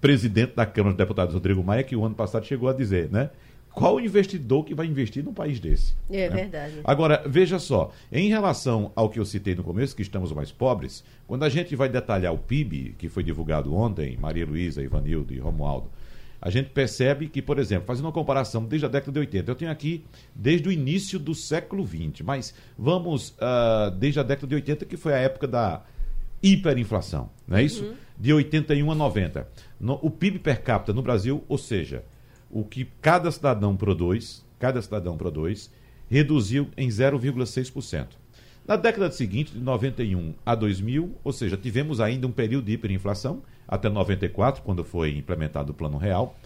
[0.06, 3.28] presidente da Câmara dos Deputados, Rodrigo Maia, que o ano passado chegou a dizer, né?
[3.72, 5.94] Qual investidor que vai investir num país desse?
[6.08, 6.36] É né?
[6.36, 6.74] verdade.
[6.84, 11.02] Agora, veja só, em relação ao que eu citei no começo, que estamos mais pobres,
[11.26, 15.40] quando a gente vai detalhar o PIB, que foi divulgado ontem, Maria Luísa, Ivanildo e
[15.40, 15.90] Romualdo,
[16.40, 19.56] a gente percebe que, por exemplo, fazendo uma comparação desde a década de 80, eu
[19.56, 24.54] tenho aqui desde o início do século XX, mas vamos uh, desde a década de
[24.54, 25.82] 80, que foi a época da
[26.42, 27.84] hiperinflação, não é isso?
[27.84, 27.94] Uhum.
[28.18, 29.48] De 81 a 90.
[29.78, 32.04] No, o PIB per capita no Brasil, ou seja,
[32.50, 35.70] o que cada cidadão produz, cada cidadão produz,
[36.08, 38.08] reduziu em 0,6%.
[38.66, 43.42] Na década seguinte, de 91 a 2000, ou seja, tivemos ainda um período de hiperinflação,
[43.66, 46.36] até 94, quando foi implementado o Plano Real,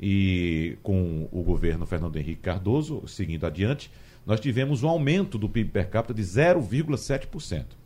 [0.00, 3.90] e com o governo Fernando Henrique Cardoso, seguindo adiante,
[4.26, 7.79] nós tivemos um aumento do PIB per capita de 0,7%.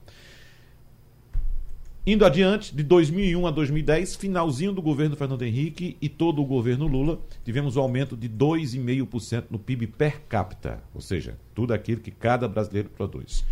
[2.06, 6.86] Indo adiante, de 2001 a 2010, finalzinho do governo Fernando Henrique e todo o governo
[6.86, 12.10] Lula, tivemos um aumento de 2,5% no PIB per capita, ou seja, tudo aquilo que
[12.10, 13.42] cada brasileiro produz.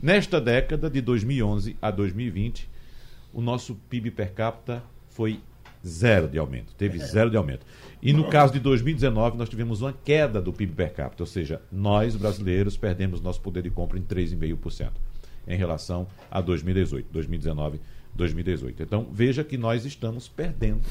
[0.00, 2.66] Nesta década, de 2011 a 2020,
[3.30, 5.38] o nosso PIB per capita foi
[5.86, 7.66] zero de aumento, teve zero de aumento.
[8.00, 11.60] E no caso de 2019, nós tivemos uma queda do PIB per capita, ou seja,
[11.70, 14.92] nós brasileiros perdemos nosso poder de compra em 3,5%
[15.46, 17.06] em relação a 2018.
[17.10, 17.80] 2019
[18.18, 18.82] 2018.
[18.82, 20.82] Então, veja que nós estamos perdendo.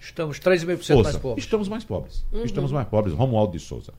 [0.00, 1.44] Estamos 3,5% mais pobres.
[1.44, 2.24] Estamos mais pobres.
[2.32, 2.44] Uhum.
[2.44, 3.14] Estamos mais pobres.
[3.14, 3.92] Romualdo de Souza.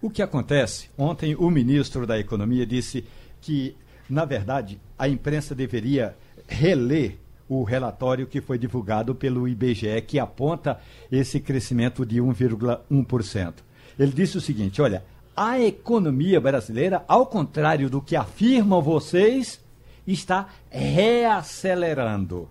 [0.00, 0.88] O que acontece?
[0.98, 3.04] Ontem o ministro da Economia disse
[3.40, 3.76] que,
[4.08, 6.16] na verdade, a imprensa deveria
[6.48, 13.54] reler o relatório que foi divulgado pelo IBGE, que aponta esse crescimento de 1,1%.
[13.98, 15.04] Ele disse o seguinte: olha,
[15.36, 19.61] a economia brasileira, ao contrário do que afirmam vocês,
[20.06, 22.48] está reacelerando.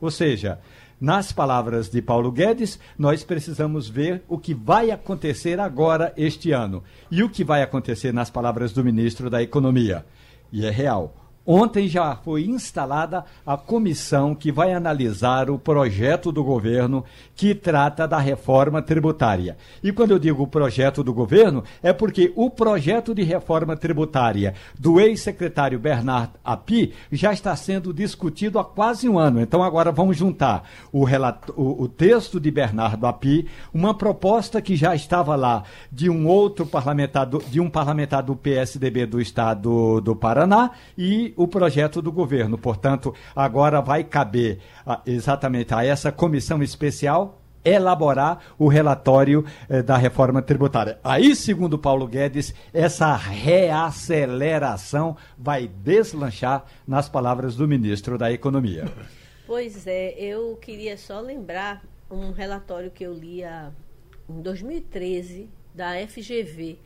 [0.00, 0.60] Ou seja,
[1.00, 6.82] nas palavras de Paulo Guedes, nós precisamos ver o que vai acontecer agora este ano.
[7.10, 10.04] E o que vai acontecer nas palavras do ministro da Economia.
[10.52, 16.42] E é real Ontem já foi instalada a comissão que vai analisar o projeto do
[16.42, 17.04] governo
[17.36, 19.56] que trata da reforma tributária.
[19.82, 25.00] E quando eu digo projeto do governo, é porque o projeto de reforma tributária do
[25.00, 29.40] ex-secretário Bernard Api já está sendo discutido há quase um ano.
[29.40, 34.76] Então agora vamos juntar o, relato, o, o texto de Bernardo Api, uma proposta que
[34.76, 40.00] já estava lá de um outro parlamentar, do, de um parlamentar do PSDB do estado
[40.00, 42.58] do Paraná e o projeto do governo.
[42.58, 49.96] Portanto, agora vai caber a, exatamente a essa comissão especial elaborar o relatório eh, da
[49.96, 50.98] reforma tributária.
[51.02, 58.84] Aí, segundo Paulo Guedes, essa reaceleração vai deslanchar nas palavras do ministro da Economia.
[59.46, 66.78] Pois é, eu queria só lembrar um relatório que eu li em 2013 da FGV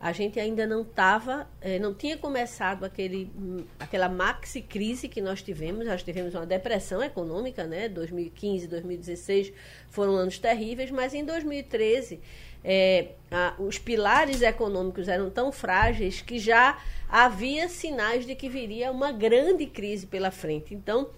[0.00, 3.30] a gente ainda não estava, eh, não tinha começado aquele,
[3.78, 7.88] aquela maxi crise que nós tivemos, nós tivemos uma depressão econômica, né?
[7.88, 9.52] 2015, 2016
[9.88, 12.20] foram anos terríveis, mas em 2013
[12.62, 16.78] é, a, os pilares econômicos eram tão frágeis que já
[17.08, 20.74] havia sinais de que viria uma grande crise pela frente.
[20.74, 21.08] Então,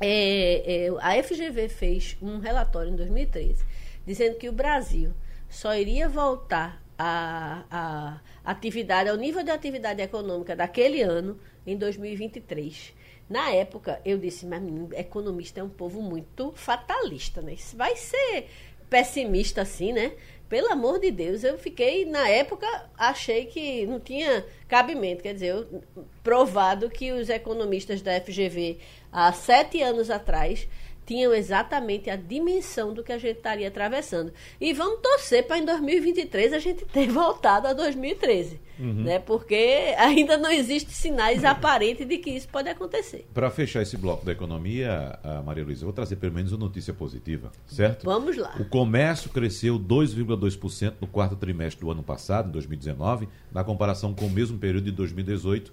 [0.00, 3.64] é, é, a FGV fez um relatório em 2013
[4.04, 5.12] dizendo que o Brasil
[5.48, 12.94] só iria voltar a, a atividade, ao nível de atividade econômica daquele ano, em 2023.
[13.28, 14.62] Na época, eu disse, mas
[14.94, 17.54] economista é um povo muito fatalista, né?
[17.54, 18.48] Isso vai ser
[18.90, 20.12] pessimista assim, né?
[20.48, 22.66] Pelo amor de Deus, eu fiquei, na época,
[22.98, 25.22] achei que não tinha cabimento.
[25.22, 25.82] Quer dizer, eu,
[26.22, 28.78] provado que os economistas da FGV,
[29.10, 30.68] há sete anos atrás,
[31.04, 34.32] tinham exatamente a dimensão do que a gente estaria atravessando.
[34.60, 39.02] E vamos torcer para em 2023 a gente ter voltado a 2013, uhum.
[39.02, 39.18] né?
[39.18, 43.26] Porque ainda não existe sinais aparentes de que isso pode acontecer.
[43.34, 46.94] Para fechar esse bloco da economia, Maria Luísa, eu vou trazer pelo menos uma notícia
[46.94, 48.04] positiva, certo?
[48.04, 48.54] Vamos lá.
[48.58, 54.30] O comércio cresceu 2,2% no quarto trimestre do ano passado, 2019, na comparação com o
[54.30, 55.72] mesmo período de 2018,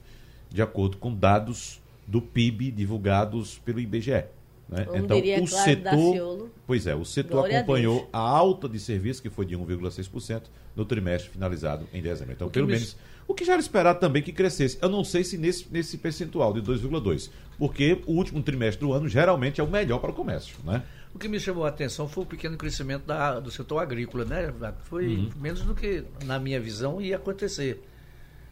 [0.49, 4.25] de acordo com dados do PIB divulgados pelo IBGE.
[4.69, 4.85] Né?
[4.93, 9.29] Então, o setor, pois é, o setor Glória acompanhou a, a, alta de serviço, que
[9.29, 10.43] foi de 1,6%
[10.75, 12.33] no trimestre finalizado em dezembro.
[12.33, 12.73] Então, pelo me...
[12.73, 12.95] menos,
[13.27, 14.77] o que já era esperado também que crescesse.
[14.79, 19.07] Eu não sei se nesse, nesse percentual de 2,2%, porque o último trimestre do ano
[19.07, 20.57] geralmente é o melhor para o comércio.
[20.63, 20.83] Né?
[21.13, 24.53] O que me chamou a atenção foi o pequeno crescimento da, do setor agrícola, né?
[24.83, 25.29] Foi uhum.
[25.41, 27.83] menos do que, na minha visão, ia acontecer.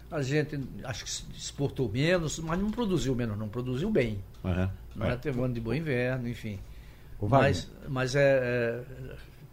[0.09, 4.19] A gente acho que exportou menos, mas não produziu menos, não produziu bem.
[4.43, 4.69] Uhum.
[4.95, 5.17] Né?
[5.21, 6.59] Teve um ano de bom inverno, enfim.
[7.21, 8.83] Mas, mas é, é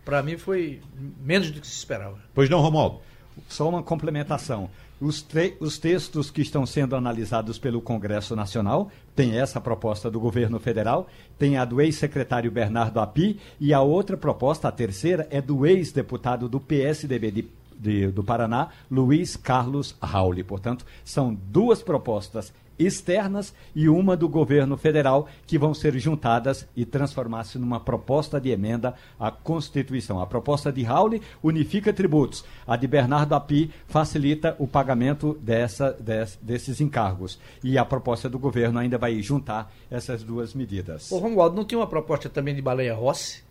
[0.04, 0.80] para mim foi
[1.20, 2.18] menos do que se esperava.
[2.34, 3.00] Pois não, Romualdo?
[3.48, 4.70] Só uma complementação.
[5.00, 5.26] Os,
[5.58, 11.08] os, textos que estão sendo analisados pelo Congresso Nacional, tem essa proposta do governo federal,
[11.36, 16.48] tem a do ex-secretário Bernardo Api, e a outra proposta, a terceira, é do ex-deputado
[16.48, 17.42] do PSDB de
[17.78, 20.42] de, do Paraná, Luiz Carlos Rauli.
[20.42, 26.84] Portanto, são duas propostas externas e uma do governo federal que vão ser juntadas e
[26.84, 30.20] transformar-se numa proposta de emenda à Constituição.
[30.20, 32.44] A proposta de Rauli unifica tributos.
[32.66, 37.38] A de Bernardo Api facilita o pagamento dessa, des, desses encargos.
[37.62, 41.10] E a proposta do governo ainda vai juntar essas duas medidas.
[41.12, 43.43] Ô Romualdo, não tinha uma proposta também de Baleia Rossi?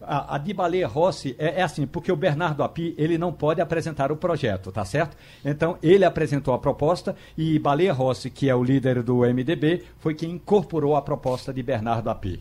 [0.00, 3.60] A, a de Baleia Rossi é, é, assim, porque o Bernardo Api, ele não pode
[3.60, 5.16] apresentar o projeto, tá certo?
[5.44, 10.14] Então, ele apresentou a proposta e Baleia Rossi, que é o líder do MDB, foi
[10.14, 12.40] quem incorporou a proposta de Bernardo Api.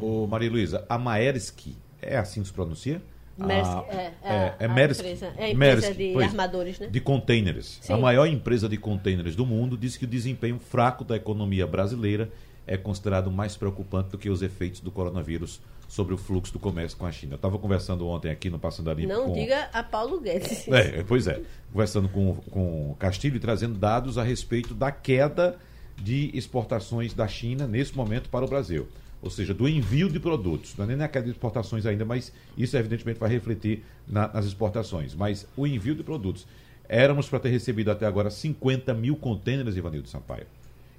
[0.00, 3.02] Ô, Maria Luísa, a Maersk, é assim que se pronuncia?
[3.36, 6.86] Maersk, a, é, é, é, Maersk, empresa, é a empresa Maersk, de pois, armadores, né?
[6.88, 7.78] De containers.
[7.80, 7.92] Sim.
[7.94, 12.30] A maior empresa de containers do mundo diz que o desempenho fraco da economia brasileira
[12.66, 16.96] é considerado mais preocupante do que os efeitos do coronavírus sobre o fluxo do comércio
[16.96, 17.32] com a China.
[17.32, 19.08] Eu estava conversando ontem aqui no Passando a Limpo.
[19.08, 19.32] Não com...
[19.32, 20.68] diga a Paulo Guedes.
[20.68, 21.42] É, pois é.
[21.72, 25.58] Conversando com, com Castilho e trazendo dados a respeito da queda
[25.96, 28.86] de exportações da China nesse momento para o Brasil.
[29.20, 30.76] Ou seja, do envio de produtos.
[30.76, 34.46] Não é nem na queda de exportações ainda, mas isso evidentemente vai refletir na, nas
[34.46, 35.12] exportações.
[35.12, 36.46] Mas o envio de produtos.
[36.88, 40.46] Éramos para ter recebido até agora 50 mil contêineres, Ivanildo Sampaio.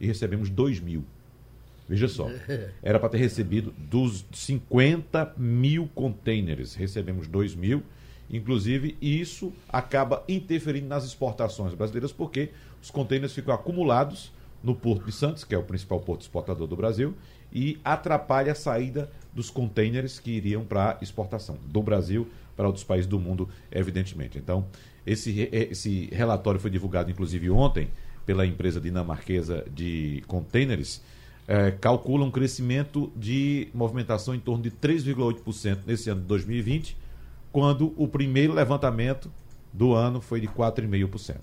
[0.01, 1.05] E recebemos 2 mil.
[1.91, 2.29] Veja só,
[2.81, 7.83] era para ter recebido dos 50 mil containers, recebemos 2 mil.
[8.29, 12.51] Inclusive, isso acaba interferindo nas exportações brasileiras, porque
[12.81, 14.31] os containers ficam acumulados
[14.63, 17.13] no Porto de Santos, que é o principal porto exportador do Brasil,
[17.51, 22.25] e atrapalha a saída dos contêineres que iriam para exportação do Brasil
[22.55, 24.37] para outros países do mundo, evidentemente.
[24.37, 24.65] Então,
[25.05, 27.89] esse, esse relatório foi divulgado, inclusive, ontem
[28.25, 31.03] pela empresa dinamarquesa de contêineres,
[31.51, 36.95] é, calcula um crescimento de movimentação em torno de 3,8% nesse ano de 2020,
[37.51, 39.29] quando o primeiro levantamento
[39.73, 41.39] do ano foi de 4,5%.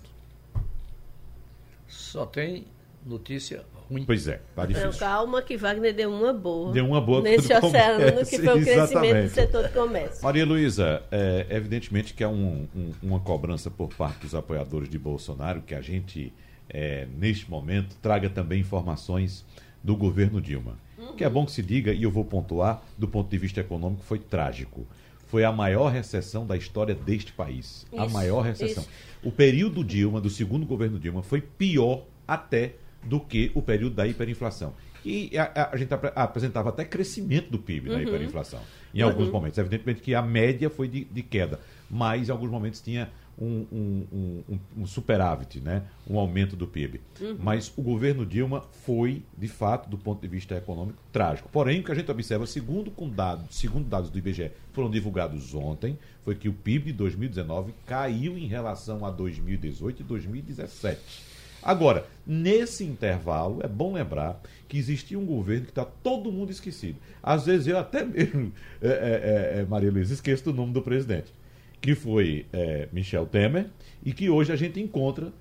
[1.86, 2.64] Só tem
[3.04, 4.04] notícia ruim.
[4.06, 4.90] Pois é, tá difícil.
[4.90, 6.72] Não, calma que Wagner deu uma boa.
[6.72, 10.24] Deu uma boa Nesse oceano que foi o crescimento do setor de comércio.
[10.24, 14.98] Maria Luísa, é, evidentemente que há um, um, uma cobrança por parte dos apoiadores de
[14.98, 16.32] Bolsonaro que a gente,
[16.70, 19.44] é, neste momento, traga também informações
[19.82, 20.76] do governo Dilma.
[20.98, 21.14] Uhum.
[21.14, 24.02] Que é bom que se diga, e eu vou pontuar, do ponto de vista econômico,
[24.02, 24.86] foi trágico.
[25.26, 27.86] Foi a maior recessão da história deste país.
[27.96, 28.82] a Isso, maior recessão.
[28.82, 28.92] isso.
[29.22, 34.06] O período Dilma, do segundo governo Dilma, foi pior até do que o período da
[34.06, 34.72] hiperinflação.
[35.04, 38.60] E a, a- a gente apre- apresentava até crescimento do PIB na hiperinflação.
[38.92, 39.58] Em alguns momentos.
[39.58, 41.60] Evidentemente que a média foi de, de queda,
[41.90, 43.08] mas em alguns momentos tinha
[43.40, 44.06] um, um-
[44.50, 45.82] um- um- superávit, né?
[46.08, 47.00] um aumento do PIB.
[47.38, 51.48] Mas o governo Dilma foi, de fato, do ponto de vista econômico, trágico.
[51.50, 55.54] Porém, o que a gente observa, segundo, com dados, segundo dados do IBGE, foram divulgados
[55.54, 61.28] ontem, foi que o PIB de 2019 caiu em relação a 2018 e 2017.
[61.62, 66.98] Agora, nesse intervalo, é bom lembrar que existia um governo que está todo mundo esquecido.
[67.22, 71.32] Às vezes eu até mesmo, é, é, é, Maria Luiza, esqueço do nome do presidente,
[71.80, 73.66] que foi é, Michel Temer,
[74.04, 75.32] e que hoje a gente encontra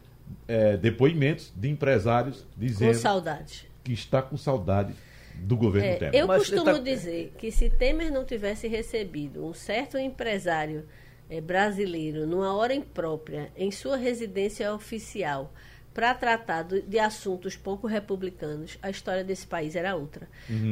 [0.47, 3.67] é, depoimentos de empresários Com dizendo saudade.
[3.83, 4.93] que está com saudade
[5.35, 6.15] do governo É, Temer.
[6.21, 10.85] eu Mas costumo ele tá- dizer que se Temer não tivesse recebido um certo empresário
[11.29, 15.53] eh, brasileiro numa hora imprópria em sua residência oficial
[15.97, 20.27] para tratar de assuntos pouco republicanos, a história desse país era outra.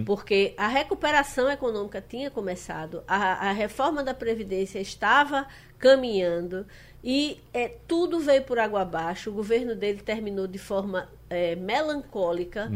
[0.06, 5.48] Porque a recuperação econômica tinha começado, a, a reforma da Previdência estava
[5.80, 6.64] caminhando
[7.04, 9.32] e eh, tudo veio por água abaixo.
[9.32, 12.72] O governo dele terminou de forma eh, melancólica.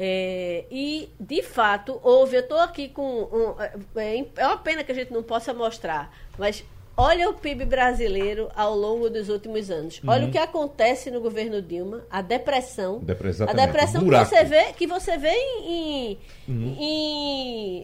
[0.00, 2.36] É, e, de fato, houve.
[2.36, 3.22] Eu estou aqui com.
[3.24, 3.54] um-
[3.98, 6.64] é, é uma pena que a gente não possa mostrar, mas
[7.00, 10.00] olha o PIB brasileiro ao longo dos últimos anos.
[10.04, 12.98] Olha o que acontece no governo Dilma, a depressão.
[12.98, 16.76] Depre- a depressão que você vê, que você vê em, em-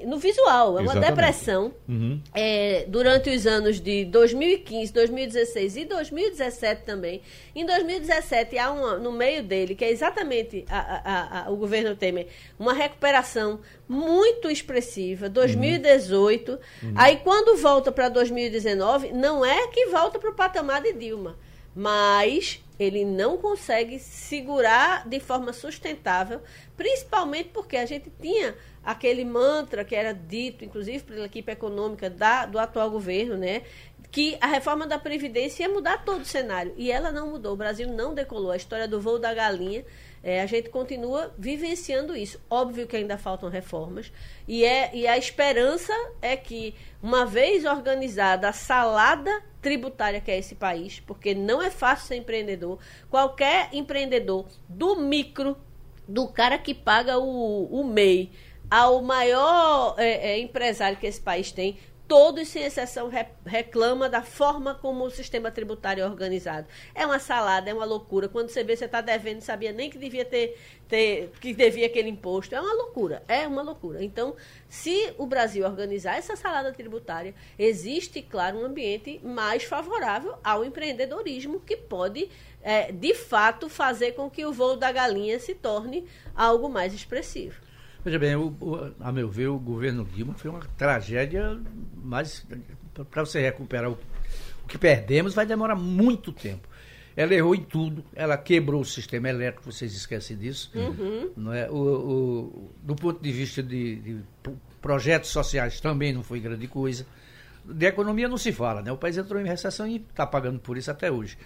[0.03, 0.79] em- no visual.
[0.79, 1.09] É uma Exatamente.
[1.11, 1.73] depressão.
[1.89, 2.21] Uhum.
[2.35, 7.21] É, durante os anos de 2015, 2016 e 2017 também.
[7.55, 11.95] Em 2017 há uma, no meio dele, que é exatamente a- a- a- o governo
[11.95, 12.27] Temer,
[12.59, 15.29] uma recuperação muito expressiva.
[15.29, 16.59] 2018.
[16.95, 21.39] Aí quando volta para 2019, não é que volta para o patamar de Dilma,
[21.75, 26.41] mas ele não consegue segurar de forma sustentável,
[26.77, 32.47] principalmente porque a gente tinha aquele mantra que era dito, inclusive pela equipe econômica da,
[32.47, 33.63] do atual governo, né?
[34.11, 36.73] Que a reforma da Previdência ia mudar todo o cenário.
[36.77, 37.55] E ela não mudou.
[37.55, 38.53] O Brasil não decolou.
[38.53, 39.85] A história do voo da galinha,
[40.25, 42.41] é, a gente continua vivenciando isso.
[42.49, 44.11] Óbvio que ainda faltam reformas.
[44.49, 50.39] E, é, e a esperança é que, uma vez organizada a salada tributária que é
[50.39, 52.79] esse país, porque não é fácil ser empreendedor,
[53.11, 55.59] qualquer empreendedor do micro
[56.09, 58.33] do cara que paga o, o MEI
[58.71, 61.79] ao maior é, é, empresário que esse país tem,
[62.15, 66.69] todos, sem exceção, re- reclama da forma como o sistema tributário é organizado.
[66.95, 68.29] É uma salada, é uma loucura.
[68.29, 72.09] Quando você vê, você está devendo, sabia nem que devia ter, ter, que devia aquele
[72.09, 72.55] imposto.
[72.55, 74.05] É uma loucura, é uma loucura.
[74.05, 74.37] Então,
[74.69, 81.59] se o Brasil organizar essa salada tributária, existe, claro, um ambiente mais favorável ao empreendedorismo
[81.59, 82.31] que pode,
[82.63, 87.64] é, de fato, fazer com que o voo da galinha se torne algo mais expressivo.
[88.05, 91.59] Veja bem, o- o- a meu ver, o governo Dilma foi uma tragédia,
[91.97, 92.47] mas
[93.11, 93.95] para você recuperar o,
[94.65, 96.69] o que perdemos vai demorar muito tempo.
[97.17, 100.71] Ela errou em tudo, ela quebrou o sistema elétrico, vocês esquecem disso.
[101.37, 101.71] Não é?
[101.71, 104.21] o, o- do ponto de vista de, de
[104.83, 107.07] projetos sociais também não foi grande coisa.
[107.65, 108.93] De economia não se fala, né?
[108.93, 111.39] O país entrou em recessão e está pagando por isso até hoje.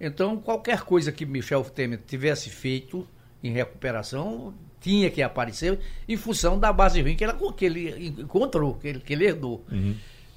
[0.00, 3.06] Então, qualquer coisa que Michel Temer tivesse feito
[3.42, 8.74] em recuperação tinha que aparecer em função da base ruim que, ela, que ele encontrou,
[8.74, 9.64] que ele, que ele herdou.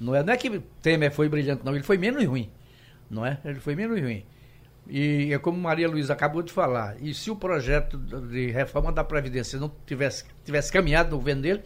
[0.00, 2.50] Não, é, não é que Temer foi brilhante, não, ele foi menos ruim.
[3.08, 3.38] Não é?
[3.44, 4.24] Ele foi menos ruim.
[4.88, 9.04] E é como Maria Luísa acabou de falar, e se o projeto de reforma da
[9.04, 11.62] Previdência não tivesse, tivesse caminhado no governo dele,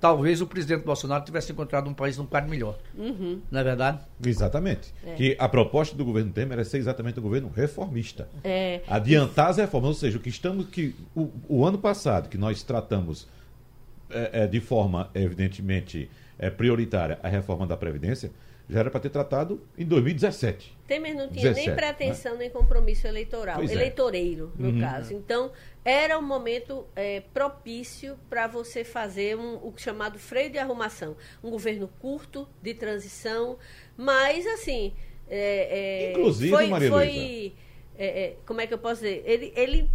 [0.00, 2.78] talvez o presidente Bolsonaro tivesse encontrado um país num quadro melhor.
[2.94, 4.00] Não é verdade?
[4.24, 4.92] Exatamente.
[5.16, 8.28] Que a proposta do governo Temer é ser exatamente um governo reformista.
[8.44, 12.38] É, Adiantar as reformas, ou seja, o que estamos que o, o ano passado que
[12.38, 13.26] nós tratamos
[14.10, 18.30] é, é, de forma, evidentemente, é, prioritária a reforma da Previdência,
[18.68, 20.76] já era para ter tratado em 2017.
[20.86, 22.38] Temer não tinha 17, nem pretensão né?
[22.40, 23.74] nem compromisso eleitoral, Pois é.
[23.74, 24.80] eleitoreiro, no Uhum.
[24.80, 25.14] caso.
[25.14, 25.52] Então,
[25.84, 31.16] era um momento é, propício para você fazer um, o chamado freio de arrumação.
[31.42, 33.56] Um governo curto, de transição,
[33.96, 34.92] mas, assim.
[35.28, 37.54] é, é, Inclusive, foi, Maria foi
[37.98, 39.22] é, é, Como é que eu posso dizer?
[39.26, 39.90] Ele, ele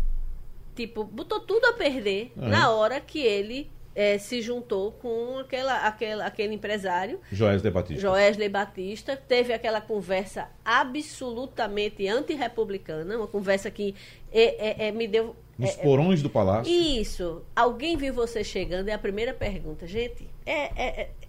[0.75, 2.47] tipo, botou tudo a perder Uhum.
[2.47, 8.01] na hora que ele é, se juntou com aquela, aquela, aquele empresário Joés de Batista.
[8.01, 13.93] Joesley Batista teve aquela conversa absolutamente antirrepublicana, uma conversa que
[14.31, 15.35] é, é, é, me deu.
[15.57, 16.71] Nos é, é, porões do palácio.
[16.73, 17.43] isso.
[17.55, 18.87] Alguém viu você chegando?
[18.89, 19.85] É a primeira pergunta.
[19.85, 20.27] Gente,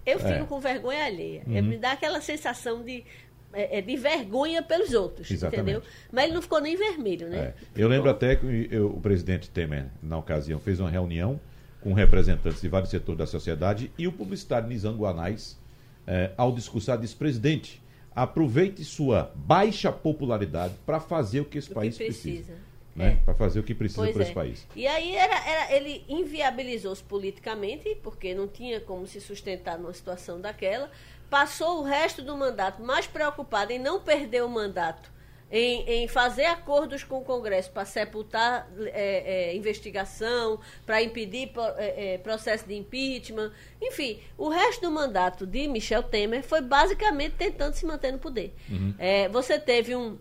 [0.05, 1.43] eu fico com vergonha alheia.
[1.53, 3.03] É, me dá aquela sensação de,
[3.51, 5.61] é, de vergonha pelos outros, Exatamente.
[5.69, 5.83] entendeu?
[6.11, 7.53] Mas ele não ficou nem vermelho, né?
[7.75, 7.81] É.
[7.81, 11.39] Eu lembro até que eu- o presidente Temer, na ocasião, fez uma reunião
[11.83, 15.59] com representantes de vários setores da sociedade e o publicitário Nizam Guanais,
[16.07, 17.81] eh, ao discursar, disse: presidente,
[18.15, 22.21] aproveite sua baixa popularidade para fazer o que esse O que país precisa.
[22.53, 22.73] precisa.
[22.95, 23.13] Né?
[23.13, 23.15] É.
[23.25, 24.25] Para fazer o que precisa para é.
[24.25, 24.67] esse país.
[24.75, 30.39] E aí era, era- ele inviabilizou-se politicamente, porque não tinha como se sustentar numa situação
[30.39, 30.89] daquela.
[31.29, 35.11] Passou o resto do mandato mais preocupado em não perder o mandato,
[35.53, 42.15] em, em fazer acordos com o Congresso para sepultar é, é, investigação, para impedir é,
[42.15, 43.51] é, processo de impeachment.
[43.79, 48.51] Enfim, o resto do mandato de Michel Temer foi basicamente tentando se manter no poder.
[48.97, 50.17] É, você teve um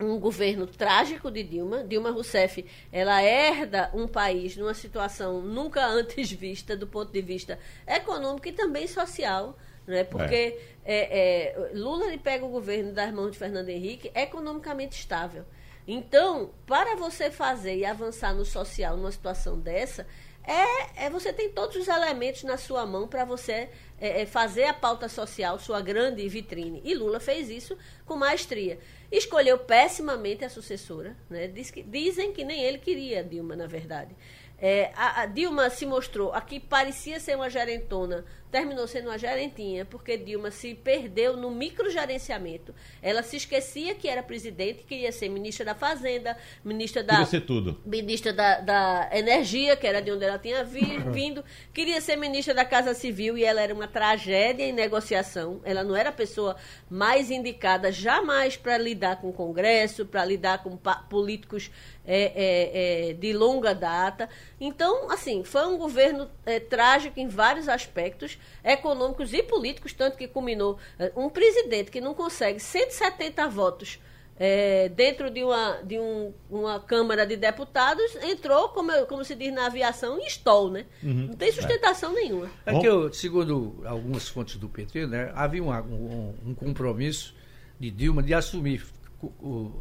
[0.00, 1.82] um governo trágico de Dilma.
[1.82, 7.58] Dilma Rousseff, ela herda um país numa situação nunca antes vista do ponto de vista
[7.84, 9.58] econômico e também social,
[9.88, 10.04] né?
[10.04, 15.44] Porque é, é, Lula ele pega o governo das mãos de Fernando Henrique economicamente estável.
[15.86, 20.06] Então, para você fazer e avançar no social numa situação dessa,
[20.44, 24.64] é, é você tem todos os elementos na sua mão para você é, é, fazer
[24.64, 26.82] a pauta social sua grande vitrine.
[26.84, 28.78] E Lula fez isso com maestria.
[29.10, 31.16] Escolheu pessimamente a sucessora.
[31.30, 31.48] Né?
[31.48, 34.14] Diz que- dizem que nem ele queria Dilma, na verdade.
[34.60, 39.84] É, a, a Dilma se mostrou, aqui parecia ser uma gerentona, terminou sendo uma gerentinha,
[39.84, 42.74] porque Dilma se perdeu no microgerenciamento.
[43.02, 47.40] Ela se esquecia que era presidente, queria ser ministra da Fazenda, ministra da Queria ser
[47.42, 47.80] tudo.
[47.84, 52.54] ministra da, da Energia, que era de onde ela tinha vi- vindo, queria ser ministra
[52.54, 55.60] da Casa Civil e ela era uma tragédia em negociação.
[55.64, 56.56] Ela não era a pessoa
[56.88, 60.76] mais indicada jamais para lidar com o Congresso, para lidar com
[61.08, 61.70] políticos
[62.06, 64.28] é, é, é, de longa data.
[64.60, 70.26] Então, assim, foi um governo é, trágico em vários aspectos, econômicos e políticos, tanto que
[70.26, 74.00] culminou é, um presidente que não consegue 170 votos
[74.40, 79.52] é, dentro de, uma, de um- uma Câmara de Deputados, entrou, como, como se diz
[79.52, 80.86] na aviação, em stall, né?
[81.02, 82.48] Não tem sustentação nenhuma.
[82.64, 87.34] É que, eu, segundo algumas fontes do PT, né, havia um, um- um compromisso
[87.80, 88.84] de Dilma de assumir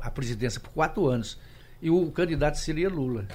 [0.02, 1.38] a presidência por quatro anos.
[1.80, 3.28] E o candidato seria Lula.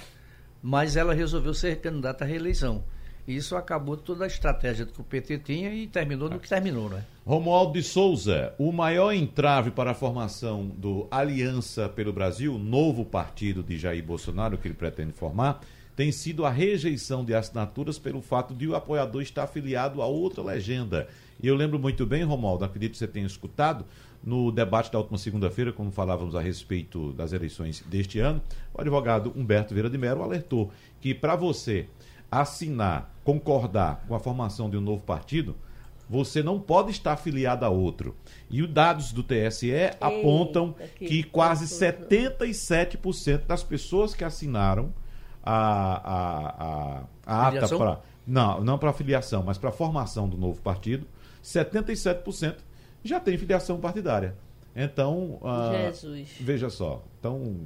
[0.63, 2.85] Mas ela resolveu ser candidata à reeleição.
[3.27, 6.89] E isso acabou toda a estratégia que o PT tinha e terminou no que terminou,
[6.89, 7.05] né?
[7.25, 13.63] Romualdo de Souza, o maior entrave para a formação do Aliança pelo Brasil, novo partido
[13.63, 15.61] de Jair Bolsonaro que ele pretende formar,
[15.95, 20.43] tem sido a rejeição de assinaturas pelo fato de o apoiador estar afiliado a outra
[20.43, 21.09] legenda.
[21.43, 23.85] E eu lembro muito bem, Romualdo, acredito que você tenha escutado,
[24.25, 28.41] no debate da última segunda-feira, quando falávamos a respeito das eleições deste ano,
[28.73, 30.71] o advogado Humberto Vieira de Mello alertou
[31.01, 31.89] que para você
[32.31, 35.57] assinar, concordar com a formação de um novo partido,
[36.09, 38.15] você não pode estar afiliado a outro.
[38.51, 42.09] E os dados do TSE apontam que que quase absurdo.
[42.09, 44.93] 77% das pessoas que assinaram
[45.43, 48.01] a, a, a, a ata para.
[48.27, 51.07] Não, não para filiação, mas para a formação do novo partido,
[51.43, 52.57] 77%
[53.03, 54.37] já tem filiação partidária.
[54.75, 56.37] Então, ah, Jesus.
[56.41, 57.03] veja só.
[57.19, 57.57] Então,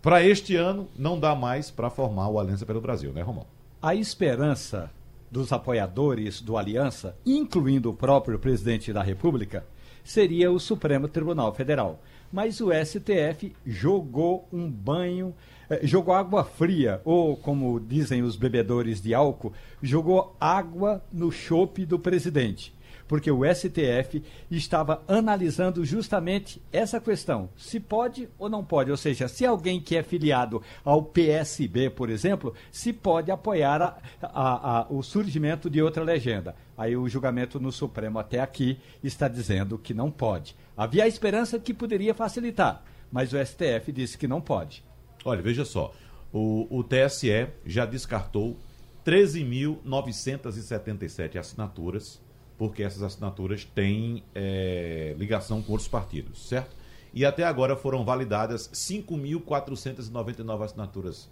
[0.00, 3.46] para este ano, não dá mais para formar o Aliança pelo Brasil, né, Romão?
[3.80, 4.90] A esperança
[5.30, 9.64] dos apoiadores do Aliança, incluindo o próprio presidente da República,
[10.04, 12.00] seria o Supremo Tribunal Federal.
[12.32, 15.34] Mas o STF jogou um banho,
[15.82, 19.52] jogou água fria, ou como dizem os bebedores de álcool,
[19.82, 22.74] jogou água no chope do presidente
[23.08, 28.90] porque o STF estava analisando justamente essa questão: se pode ou não pode.
[28.90, 33.96] Ou seja, se alguém que é filiado ao PSB, por exemplo, se pode apoiar a-
[34.22, 36.54] a- a- o surgimento de outra legenda.
[36.78, 40.56] Aí o julgamento no Supremo até aqui está dizendo que não pode.
[40.74, 44.82] Havia a esperança que poderia facilitar, mas o STF disse que não pode.
[45.24, 45.92] Olha, veja só.
[46.32, 48.56] O, o TSE já descartou
[49.04, 52.20] 13.977 assinaturas,
[52.56, 56.74] porque essas assinaturas têm é, ligação com outros partidos, certo?
[57.14, 61.28] E até agora foram validadas 5.499 assinaturas,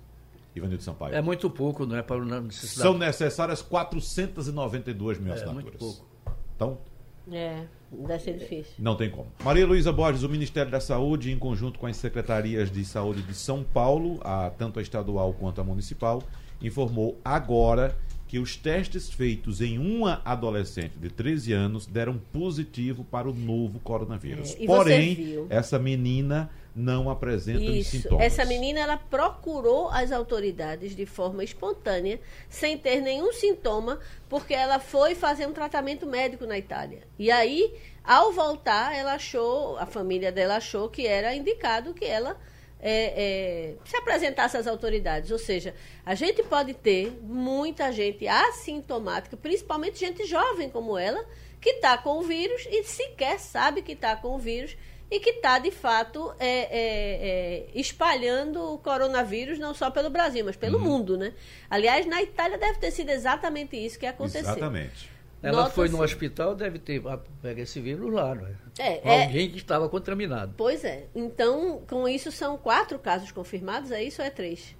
[0.54, 1.14] Ivanildo Sampaio.
[1.14, 2.02] É muito pouco, não é?
[2.02, 2.82] Para necessidade.
[2.82, 5.64] São necessárias 492 mil É, assinaturas.
[5.64, 6.04] muito pouco.
[6.54, 6.78] Então,
[7.30, 8.74] É, deve ser difícil.
[8.78, 9.26] não tem como.
[9.44, 13.34] Maria Luísa Borges, o Ministério da Saúde, em conjunto com as secretarias de saúde de
[13.34, 16.22] São Paulo, a, tanto a estadual quanto a municipal,
[16.62, 17.96] informou agora
[18.30, 23.80] que os testes feitos em uma adolescente de 13 anos deram positivo para o novo
[23.80, 24.56] coronavírus.
[24.58, 27.90] É, Porém, essa menina não apresenta os Isso.
[28.02, 28.24] sintomas.
[28.24, 33.98] Essa menina ela procurou as autoridades de forma espontânea, sem ter nenhum sintoma,
[34.28, 37.02] porque ela foi fazer um tratamento médico na Itália.
[37.18, 42.36] E aí, ao voltar, ela achou, a família dela achou que era indicado que ela
[42.82, 45.30] é, é, se apresentasse às autoridades.
[45.30, 51.24] Ou seja, a gente pode ter muita gente assintomática, principalmente gente jovem como ela,
[51.60, 54.76] que está com o vírus e sequer sabe que está com o vírus
[55.10, 60.44] e que está, de fato, é, é, é, espalhando o coronavírus não só pelo Brasil,
[60.44, 61.32] mas pelo mundo, né?
[61.68, 64.40] Aliás, na Itália deve ter sido exatamente isso que aconteceu.
[64.42, 65.10] Exatamente.
[65.42, 68.52] Ela Nota-se- foi no hospital, deve ter ah, pega esse vírus lá, não é?
[68.78, 70.52] É, é- Alguém que estava contaminado.
[70.56, 71.06] Pois é.
[71.14, 74.76] Então, com isso, são quatro casos confirmados, é isso ou é três?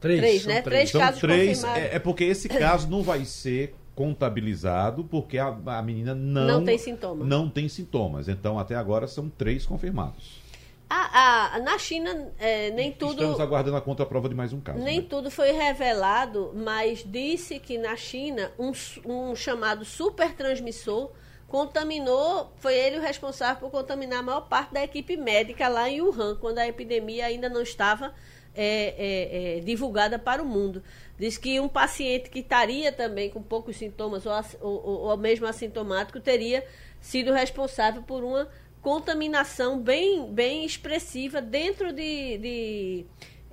[0.00, 0.62] Três, Três, são né?
[0.62, 0.90] três.
[0.90, 1.58] São casos três.
[1.58, 1.82] confirmados.
[1.92, 6.64] É, é porque esse caso não vai ser contabilizado porque a, a menina não, Não
[6.64, 7.24] tem sintoma.
[7.24, 8.28] Não tem sintomas.
[8.28, 10.42] Então, até agora, são três confirmados.
[10.88, 13.12] A- a- na China, é, nem tudo.
[13.14, 14.78] Estamos aguardando a contraprova de mais um caso.
[14.78, 15.06] Nem né?
[15.08, 18.72] tudo foi revelado, mas disse que na China um,
[19.06, 21.10] um chamado super transmissor
[21.48, 26.00] contaminou, foi ele o responsável por contaminar a maior parte da equipe médica lá em
[26.02, 28.12] Wuhan, quando a epidemia ainda não estava
[28.54, 30.82] é, é, é, divulgada para o mundo.
[31.18, 36.18] Diz que um paciente que estaria também com poucos sintomas ou, ou- ou mesmo assintomático
[36.20, 36.64] teria
[37.00, 38.48] sido responsável por uma
[38.82, 43.06] contaminação bem, bem expressiva dentro de, de,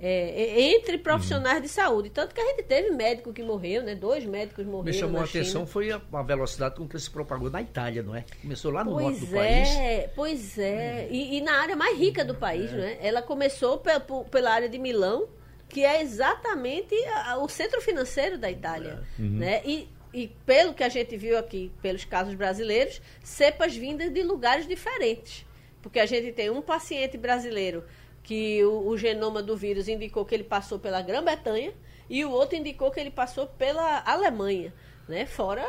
[0.04, 2.10] é, entre profissionais de saúde.
[2.10, 3.94] Tanto que a gente teve médico que morreu, né?
[3.94, 4.84] Dois médicos morreram.
[4.86, 5.66] Me chamou a atenção China.
[5.66, 8.24] foi a, a velocidade com que se propagou na Itália, não é?
[8.42, 9.68] Começou lá no norte do Pois país.
[9.76, 11.06] é, pois é.
[11.10, 12.98] E, e na área mais rica do país, né?
[13.00, 14.00] Ela começou pe-
[14.30, 15.28] pela área de Milão,
[15.68, 19.02] que é exatamente a- o centro financeiro da Itália.
[19.18, 19.62] Né?
[19.64, 24.66] E, e pelo que a gente viu aqui, pelos casos brasileiros, cepas vindas de lugares
[24.66, 25.46] diferentes.
[25.80, 27.84] Porque a gente tem um paciente brasileiro
[28.22, 31.72] que o, o genoma do vírus indicou que ele passou pela Grã-Bretanha
[32.08, 34.72] e o outro indicou que ele passou pela Alemanha.
[35.08, 35.26] Né?
[35.26, 35.64] Fora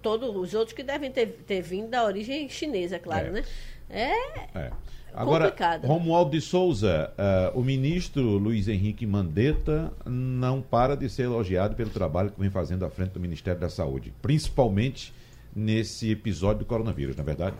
[0.00, 3.30] todos os outros que devem ter, ter vindo da origem chinesa, claro, É.
[3.30, 3.44] né?
[3.90, 4.70] É, É.
[5.14, 5.86] Agora, Complicado.
[5.86, 11.90] Romualdo de Souza, eh, o ministro Luiz Henrique Mandetta não para de ser elogiado pelo
[11.90, 15.12] trabalho que vem fazendo à frente do Ministério da Saúde, principalmente
[15.56, 17.56] nesse episódio do coronavírus, não é verdade?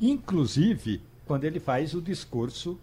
[0.00, 2.78] Inclusive, quando ele faz o discurso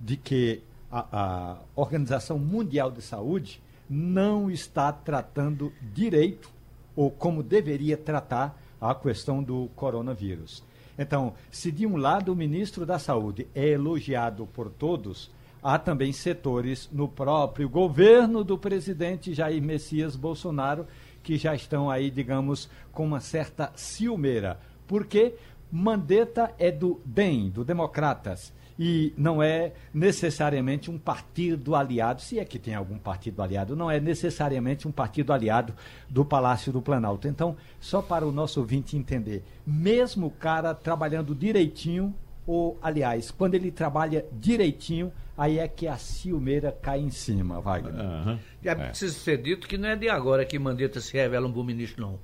[0.00, 6.50] de que a, a Organização Mundial de Saúde não está tratando direito
[6.96, 10.62] ou como deveria tratar a questão do coronavírus.
[10.98, 15.30] Então, se de um lado o ministro da Saúde é elogiado por todos,
[15.62, 20.86] há também setores no próprio governo do presidente Jair Messias Bolsonaro
[21.22, 24.58] que já estão aí, digamos, com uma certa ciumeira.
[24.86, 25.34] Porque
[25.70, 28.52] Mandetta é do DEM, do Democratas,
[28.82, 33.90] e não é necessariamente um partido aliado, se é que tem algum partido aliado, não
[33.90, 35.74] é necessariamente um partido aliado
[36.08, 37.28] do Palácio do Planalto.
[37.28, 42.14] Então, só para o nosso ouvinte entender, mesmo o cara trabalhando direitinho,
[42.46, 48.38] ou aliás, quando ele trabalha direitinho, aí é que a ciumeira cai em cima, Wagner.
[48.64, 48.74] Já É.
[48.76, 52.00] precisa ser dito que não é de agora que Mandetta se revela um bom ministro,
[52.00, 52.18] não.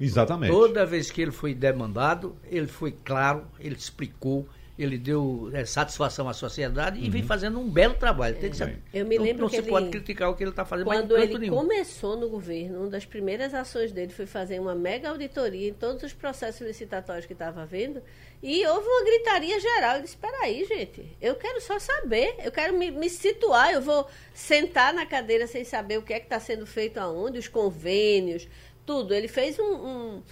[0.00, 0.50] Exatamente.
[0.50, 4.48] Toda vez que ele foi demandado, ele foi claro, ele explicou,
[4.78, 7.10] ele deu é, satisfação à sociedade e Uhum.
[7.10, 8.36] vem fazendo um belo trabalho.
[8.36, 10.42] Tem que ser- Eu me não, lembro não que se ele- pode criticar o que
[10.42, 11.56] ele está fazendo, mas Quando ele nenhum.
[11.56, 16.02] começou no governo, uma das primeiras ações dele foi fazer uma mega auditoria em todos
[16.02, 18.02] os processos licitatórios que estava havendo.
[18.42, 19.94] E houve uma gritaria geral.
[19.96, 23.72] Ele disse: Espera aí, gente, eu quero só saber, eu quero me, me situar.
[23.72, 27.38] Eu vou sentar na cadeira sem saber o que é que está sendo feito aonde,
[27.38, 28.48] os convênios,
[28.86, 29.14] tudo.
[29.14, 29.62] Ele fez um.
[29.74, 30.22] um-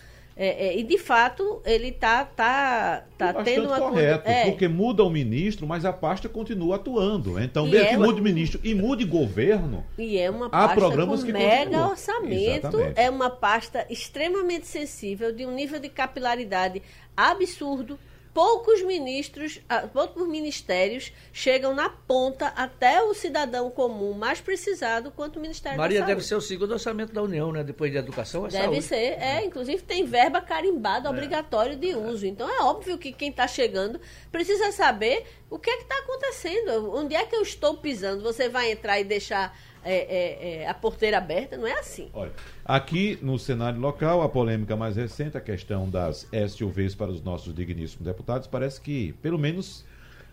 [0.43, 3.79] é, é, e de fato, ele está tá, tá Bastante tendo uma.
[3.79, 7.39] correto, é, porque muda o ministro, mas a pasta continua atuando.
[7.39, 11.21] Então, E mesmo que mude ministro e mude governo, E é uma Há pasta programas
[11.21, 11.91] com que mega continuam.
[11.91, 12.99] orçamento, Exatamente.
[12.99, 16.81] é uma pasta extremamente sensível, de um nível de capilaridade
[17.15, 17.99] absurdo.
[18.33, 25.37] Poucos ministros, ah, poucos ministérios chegam na ponta até o cidadão comum mais precisado quanto
[25.37, 26.29] o Ministério Maria da deve Saúde.
[26.29, 27.65] ser o segundo orçamento da União, né?
[27.65, 28.83] Depois de educação, é Deve saúde.
[28.83, 32.27] ser, é, inclusive tem verba carimbada obrigatório de uso.
[32.27, 34.01] Então é óbvio que quem está chegando
[34.31, 38.23] precisa saber o que é que está acontecendo, onde é que eu estou pisando.
[38.23, 41.57] Você vai entrar e deixar é, é, é, a porteira aberta?
[41.57, 42.09] Não é assim.
[42.15, 42.31] Olha,
[42.65, 47.53] aqui no cenário local, a polêmica mais recente, a questão das SUVs para os nossos
[47.53, 49.85] digníssimos deputados, parece que, pelo menos,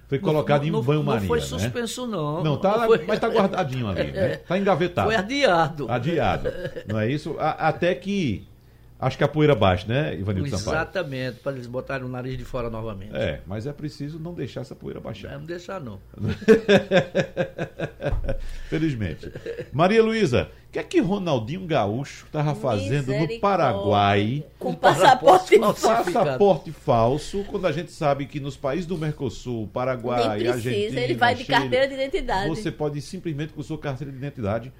[0.07, 1.21] foi colocado em não, banho-maria.
[1.21, 1.45] Não foi né?
[1.45, 2.43] suspenso, não.
[2.43, 4.33] Não, tá, foi- mas está guardadinho ali, né?
[4.35, 5.07] Está engavetado.
[5.07, 5.91] Foi adiado.
[5.91, 6.53] Adiado.
[6.87, 7.35] Não é isso?
[7.39, 8.47] A- até que.
[8.99, 10.75] Acho que a poeira baixa, né, Ivanildo Sampaio?
[10.75, 13.15] Exatamente, para eles botarem o nariz de fora novamente.
[13.15, 15.33] É, mas é preciso não deixar essa poeira baixar.
[15.37, 15.99] Não deixar, não.
[18.69, 19.31] Felizmente.
[19.71, 23.39] Maria Luísa, o que é que Ronaldinho Gaúcho estava fazendo no.
[23.39, 26.13] Paraguai Com Com passaporte passaporte falso.
[26.13, 31.01] passaporte falso, quando a gente sabe que nos países do Mercosul, Paraguai, Nem precisa, Argentina,
[31.01, 32.49] ele vai de Chile, carteira de identidade.
[32.49, 34.73] Você pode ir simplesmente com sua carteira de identidade.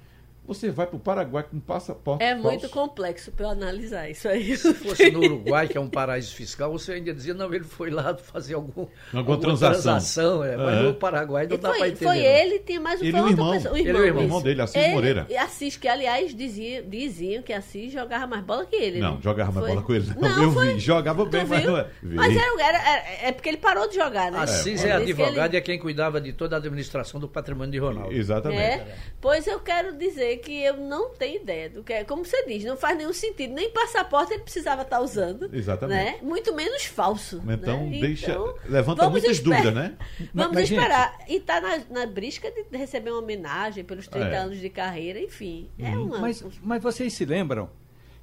[0.48, 2.42] Você vai para o Paraguai com passaporte É falso.
[2.48, 4.56] muito complexo para eu analisar isso aí.
[4.56, 7.90] Se fosse no Uruguai, que é um paraíso fiscal, você ainda dizia, não, ele foi
[7.90, 10.42] lá fazer algum, Alguma transação.
[10.42, 10.82] é, mas Aham.
[10.84, 12.04] no Paraguai não E dá para entender.
[12.06, 12.24] foi não.
[12.24, 13.52] ele, tinha mais um Ele o outra irmão.
[13.52, 14.22] pessoa, Ele e o irmão.
[14.22, 15.26] O irmão dele, Assis Ele- Moreira.
[15.28, 19.00] e Assis, que aliás dizia, diziam que Assis jogava mais bola que ele.
[19.00, 19.20] Não, né?
[19.22, 19.74] jogava mais Foi.
[19.74, 20.06] bola com ele.
[20.18, 20.72] Não, Não, eu foi.
[20.74, 20.80] vi.
[20.80, 21.70] Jogava bem, mas viu?
[21.72, 21.86] não é.
[22.02, 22.14] Vi.
[22.16, 24.38] Mas era, era- era- é porque ele parou de jogar, né?
[24.38, 27.70] Assis É, é, advogado ele- e é quem cuidava de toda a administração do patrimônio
[27.70, 28.12] de Ronaldo.
[28.14, 28.62] Exatamente.
[28.62, 32.04] É, pois eu quero dizer que eu não tenho ideia do que é.
[32.04, 33.52] Como você diz, não faz nenhum sentido.
[33.54, 35.48] Nem passaporte ele precisava estar usando.
[35.54, 36.04] Exatamente.
[36.12, 36.18] Né?
[36.22, 37.42] Muito menos falso.
[37.48, 37.98] Então, né?
[38.00, 39.96] deixa- Então, levanta vamos muitas esper- dúvidas, né?
[40.32, 41.18] Vamos Mas, gente- esperar.
[41.28, 44.36] E tá na, na brisca de receber uma homenagem pelos 30 É.
[44.38, 45.70] anos de carreira, enfim.
[45.78, 46.18] É uma.
[46.18, 47.68] Mas, mas vocês se lembram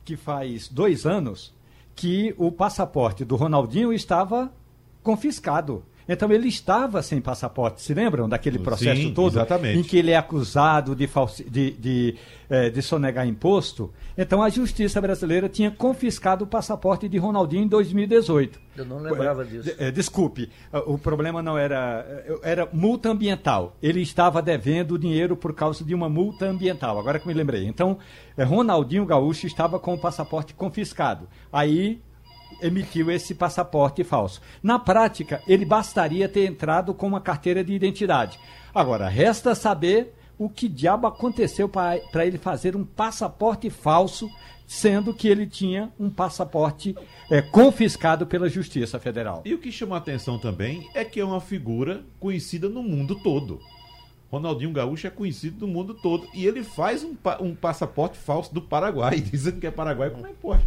[0.04, 1.54] que faz dois anos
[1.96, 4.52] que o passaporte do Ronaldinho estava
[5.02, 5.84] confiscado.
[6.08, 7.82] Então ele estava sem passaporte.
[7.82, 9.34] Se lembram daquele Sim, processo todo?
[9.34, 9.80] exatamente.
[9.80, 12.16] Em que ele é acusado de, falsi- de, de,
[12.50, 13.92] eh, de sonegar imposto.
[14.18, 18.60] Então a justiça brasileira tinha confiscado o passaporte de Ronaldinho em 2018.
[18.78, 19.72] Eu não lembrava Eh, disso.
[19.80, 20.50] eh, desculpe,
[20.86, 22.06] o problema não era.
[22.44, 23.76] Era multa ambiental.
[23.82, 27.00] Ele estava devendo dinheiro por causa de uma multa ambiental.
[27.00, 27.66] Agora que me lembrei.
[27.66, 27.98] Então,
[28.38, 31.28] Ronaldinho Gaúcho estava com o passaporte confiscado.
[31.52, 32.02] Aí
[32.62, 34.42] emitiu esse passaporte falso.
[34.62, 38.40] Na prática, ele bastaria ter entrado com uma carteira de identidade.
[38.74, 44.30] Agora, resta saber o que diabo aconteceu para ele fazer um passaporte falso,
[44.68, 46.96] sendo que ele tinha um passaporte
[47.30, 49.42] eh, confiscado pela Justiça Federal.
[49.46, 53.16] E o que chama a atenção também é que é uma figura conhecida no mundo
[53.16, 53.60] todo.
[54.32, 56.28] Ronaldinho Gaúcho é conhecido no mundo todo.
[56.34, 60.30] E ele faz um, um passaporte falso do Paraguai, dizendo que é Paraguai, como é
[60.30, 60.66] que pode?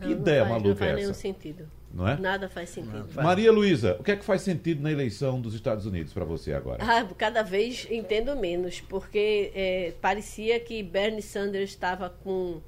[0.00, 1.20] Que Não, não ideia faz- Não maluca faz é nenhum essa?
[1.20, 1.68] sentido.
[1.92, 2.16] Não é?
[2.16, 3.08] Nada faz sentido.
[3.16, 6.52] Maria Luísa, o que é que faz sentido na eleição dos Estados Unidos para você
[6.52, 6.78] agora?
[6.82, 12.60] Ah, cada vez entendo menos, porque é, parecia que Bernie Sanders estava com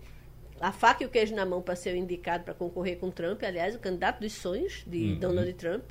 [0.60, 3.42] a faca e o queijo na mão para ser o indicado para concorrer com Trump,
[3.44, 5.84] aliás, o candidato dos sonhos de Donald Trump.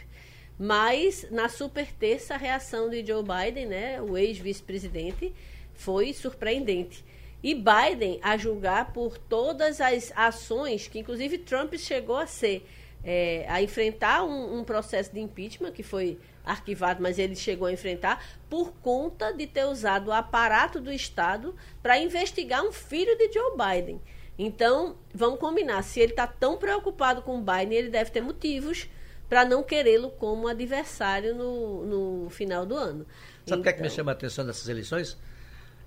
[0.59, 5.33] Mas na super terça a reação de Joe Biden, né, o ex-vice-presidente,
[5.73, 7.03] foi surpreendente.
[7.43, 12.67] E Biden, a julgar por todas as ações que, inclusive, Trump chegou a ser,
[13.03, 17.71] é, a enfrentar um, um processo de impeachment, que foi arquivado, mas ele chegou a
[17.73, 23.31] enfrentar, por conta de ter usado o aparato do Estado para investigar um filho de
[23.31, 23.99] Joe Biden.
[24.37, 28.87] Então, vamos combinar, se ele está tão preocupado com o Biden, ele deve ter motivos
[29.29, 31.85] para não querê-lo como adversário no,
[32.23, 33.05] no final do ano.
[33.45, 35.17] Sabe o que é que me Então- chama a atenção dessas eleições?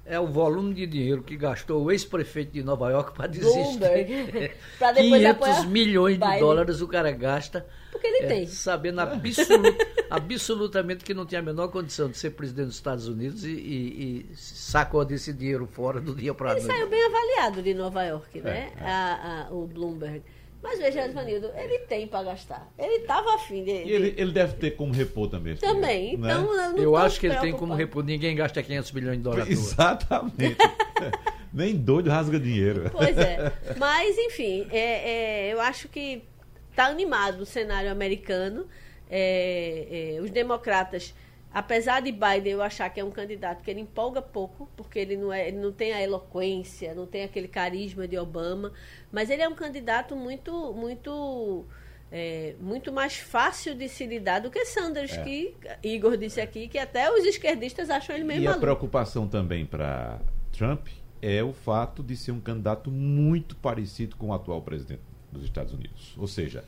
[0.07, 3.79] É o volume de dinheiro que gastou o ex-prefeito de Nova York para desistir.
[3.79, 4.53] Bloomberg.
[4.79, 6.41] Pra depois 500 apoiar milhões de Biden.
[6.41, 7.67] dólares o cara gasta.
[7.91, 8.47] Porque ele é, tem.
[8.47, 9.75] Sabendo absolu-
[10.11, 14.27] absolutamente que não tinha a menor condição de ser presidente dos Estados Unidos e, e-
[14.31, 16.77] e sacou desse dinheiro fora do dia para a Ele noite.
[16.77, 18.73] saiu bem avaliado de Nova York, né?
[18.77, 20.23] É, A- a- o Bloomberg.
[20.65, 22.73] Mas veja, Edvanildo, ele tem para gastar.
[22.79, 23.71] Ele estava afim de.
[23.71, 25.55] E ele, ele deve ter como repor também.
[25.57, 26.17] Também.
[26.17, 26.33] né?
[26.33, 28.03] Então, eu não Eu acho que ele tem como repor.
[28.03, 29.51] Ninguém gasta 500 milhões de dólares.
[29.51, 30.57] Exatamente.
[31.53, 32.91] Nem doido rasga dinheiro.
[32.91, 33.53] Pois é.
[33.77, 36.23] Mas, enfim, é, é, eu acho que
[36.71, 38.67] está animado o cenário americano.
[39.11, 41.15] É, é, os democratas,
[41.55, 45.17] apesar de Biden eu achar que é um candidato que ele empolga pouco, porque ele
[45.17, 48.73] não, é, ele não tem a eloquência, não tem aquele carisma de Obama,
[49.13, 51.65] mas ele é um candidato muito, muito.
[52.13, 55.23] é, muito mais fácil de se lidar do que Sanders, É.
[55.23, 58.61] que Igor disse aqui, que até os esquerdistas acham ele meio E a maluco.
[58.61, 60.21] preocupação também para
[60.53, 60.87] Trump
[61.23, 65.01] é o fato de ser um candidato muito parecido com o atual presidente
[65.33, 66.15] dos Estados Unidos.
[66.19, 66.63] Ou seja,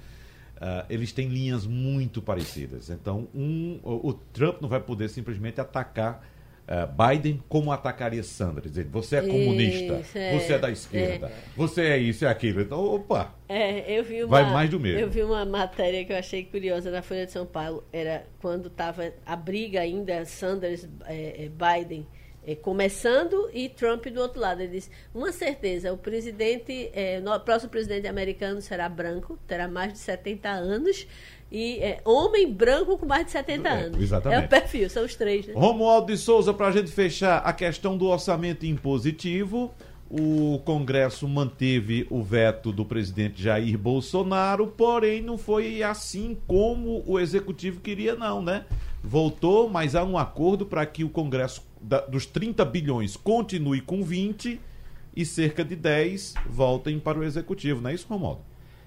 [0.56, 2.88] Uh, eles têm linhas muito parecidas.
[2.88, 6.26] Então, um, o, o Trump não vai poder simplesmente atacar
[6.66, 8.70] uh, Biden como atacaria Sanders.
[8.70, 11.32] Dizer, você é comunista, isso, é, você é da esquerda, é.
[11.54, 12.62] você é isso e aquilo.
[12.62, 13.34] Então, opa!
[13.48, 14.98] É, eu vi uma, vai mais do mesmo.
[14.98, 17.84] Eu vi uma matéria que eu achei curiosa na Folha de São Paulo.
[17.92, 22.06] Era quando estava a briga ainda Sanders-Biden
[22.46, 24.60] é, começando e Trump do outro lado.
[24.60, 29.92] Ele disse: uma certeza, o presidente, é, o próximo presidente americano será branco, terá mais
[29.92, 31.06] de 70 anos.
[31.50, 34.00] E é, homem branco com mais de 70 é, anos.
[34.00, 34.42] Exatamente.
[34.42, 35.46] É o perfil, são os três.
[35.46, 35.54] Né?
[35.56, 39.72] Romualdo de Souza, para a gente fechar a questão do orçamento impositivo.
[40.08, 47.18] O Congresso manteve o veto do presidente Jair Bolsonaro, porém não foi assim como o
[47.18, 48.66] executivo queria, não, né?
[49.02, 54.02] Voltou, mas há um acordo para que o Congresso da, dos 30 bilhões continue com
[54.02, 54.60] 20
[55.14, 58.40] e cerca de 10 voltem para o executivo, não é isso, Romualdo?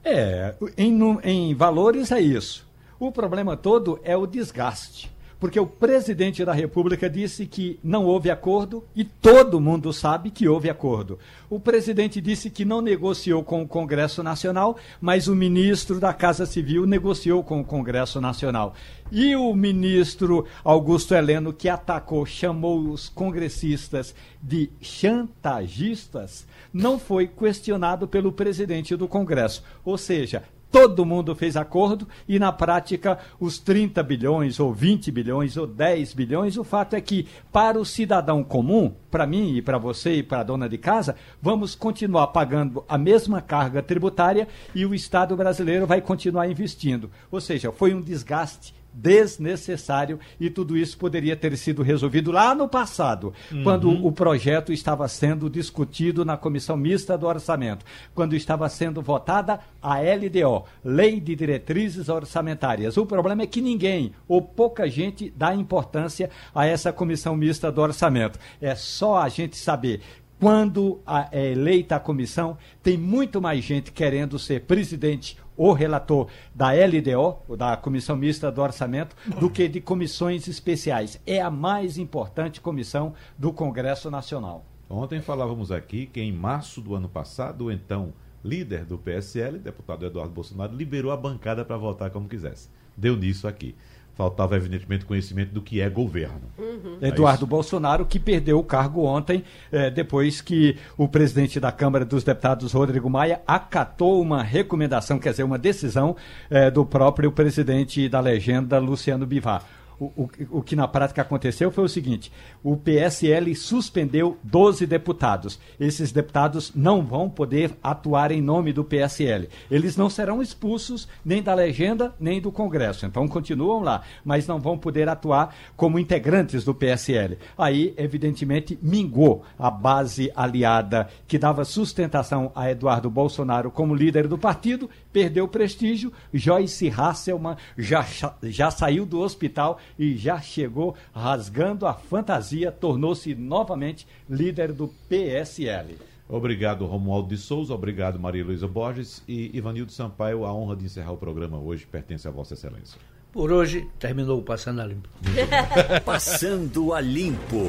[0.03, 2.67] É, em, em valores é isso.
[2.99, 5.09] O problema todo é o desgaste
[5.39, 10.47] porque o presidente da República disse que não houve acordo e todo mundo sabe que
[10.49, 11.17] houve acordo.
[11.49, 16.45] O presidente disse que não negociou com o Congresso Nacional, mas o ministro da Casa
[16.45, 18.75] Civil negociou com o Congresso Nacional.
[19.11, 24.13] E o ministro Augusto Heleno, que atacou, chamou os congressistas
[24.43, 29.63] de chantagistas, não foi questionado pelo presidente do Congresso.
[29.83, 35.57] Ou seja, todo mundo fez acordo e na prática os 30 bilhões ou 20 bilhões
[35.57, 39.77] ou 10 bilhões, o fato é que para o cidadão comum, para mim e para
[39.77, 44.85] você e para a dona de casa, vamos continuar pagando a mesma carga tributária e
[44.85, 47.09] o Estado brasileiro vai continuar investindo.
[47.31, 52.67] Ou seja, foi um desgaste desnecessário e tudo isso poderia ter sido resolvido lá no
[52.67, 53.63] passado, uhum.
[53.63, 59.59] quando o projeto estava sendo discutido na comissão mista do orçamento, quando estava sendo votada
[59.81, 62.97] a LDO, Lei de Diretrizes Orçamentárias.
[62.97, 67.81] O problema é que ninguém ou pouca gente dá importância a essa comissão mista do
[67.81, 68.37] orçamento.
[68.61, 70.01] É só a gente saber
[70.39, 76.69] quando é eleita a comissão, tem muito mais gente querendo ser presidente ou relator da
[76.71, 81.21] LDO, da Comissão Mista do Orçamento, do que de comissões especiais.
[81.27, 84.65] É a mais importante comissão do Congresso Nacional.
[84.89, 90.05] Ontem falávamos aqui que em março do ano passado, o então líder do PSL, deputado
[90.05, 92.69] Eduardo Bolsonaro, liberou a bancada para votar como quisesse.
[92.95, 93.75] Deu nisso aqui
[94.19, 96.41] faltava evidentemente conhecimento do que é governo.
[96.57, 96.97] Uhum.
[97.01, 102.03] Eduardo é Bolsonaro, que perdeu o cargo ontem, eh, depois que o presidente da Câmara
[102.03, 106.17] dos Deputados, Rodrigo Maia, acatou uma recomendação, quer dizer, uma decisão
[106.49, 109.63] eh, do próprio presidente da legenda, Luciano Bivar
[109.99, 112.31] o, o, que na prática aconteceu foi o seguinte:
[112.63, 115.59] o PSL suspendeu 12 deputados.
[115.79, 119.49] Esses deputados não vão poder atuar em nome do PSL.
[119.69, 123.05] Eles não serão expulsos nem da legenda nem do Congresso.
[123.05, 127.37] Então continuam lá, mas não vão poder atuar como integrantes do PSL.
[127.57, 134.37] Aí, evidentemente, mingou a base aliada que dava sustentação a Eduardo Bolsonaro como líder do
[134.37, 136.13] partido, perdeu prestígio.
[136.33, 138.05] Joyce Hasselman já,
[138.43, 145.97] já saiu do hospital e já chegou rasgando a fantasia, tornou-se novamente líder do PSL.
[146.27, 147.73] Obrigado, Romualdo de Souza.
[147.73, 149.23] Obrigado, Maria Luísa Borges.
[149.27, 152.99] E Ivanildo Sampaio, a honra de encerrar o programa hoje pertence a Vossa Excelência.
[153.31, 155.09] Por hoje, terminou o Passando a Limpo.
[156.05, 157.67] Passando a Limpo.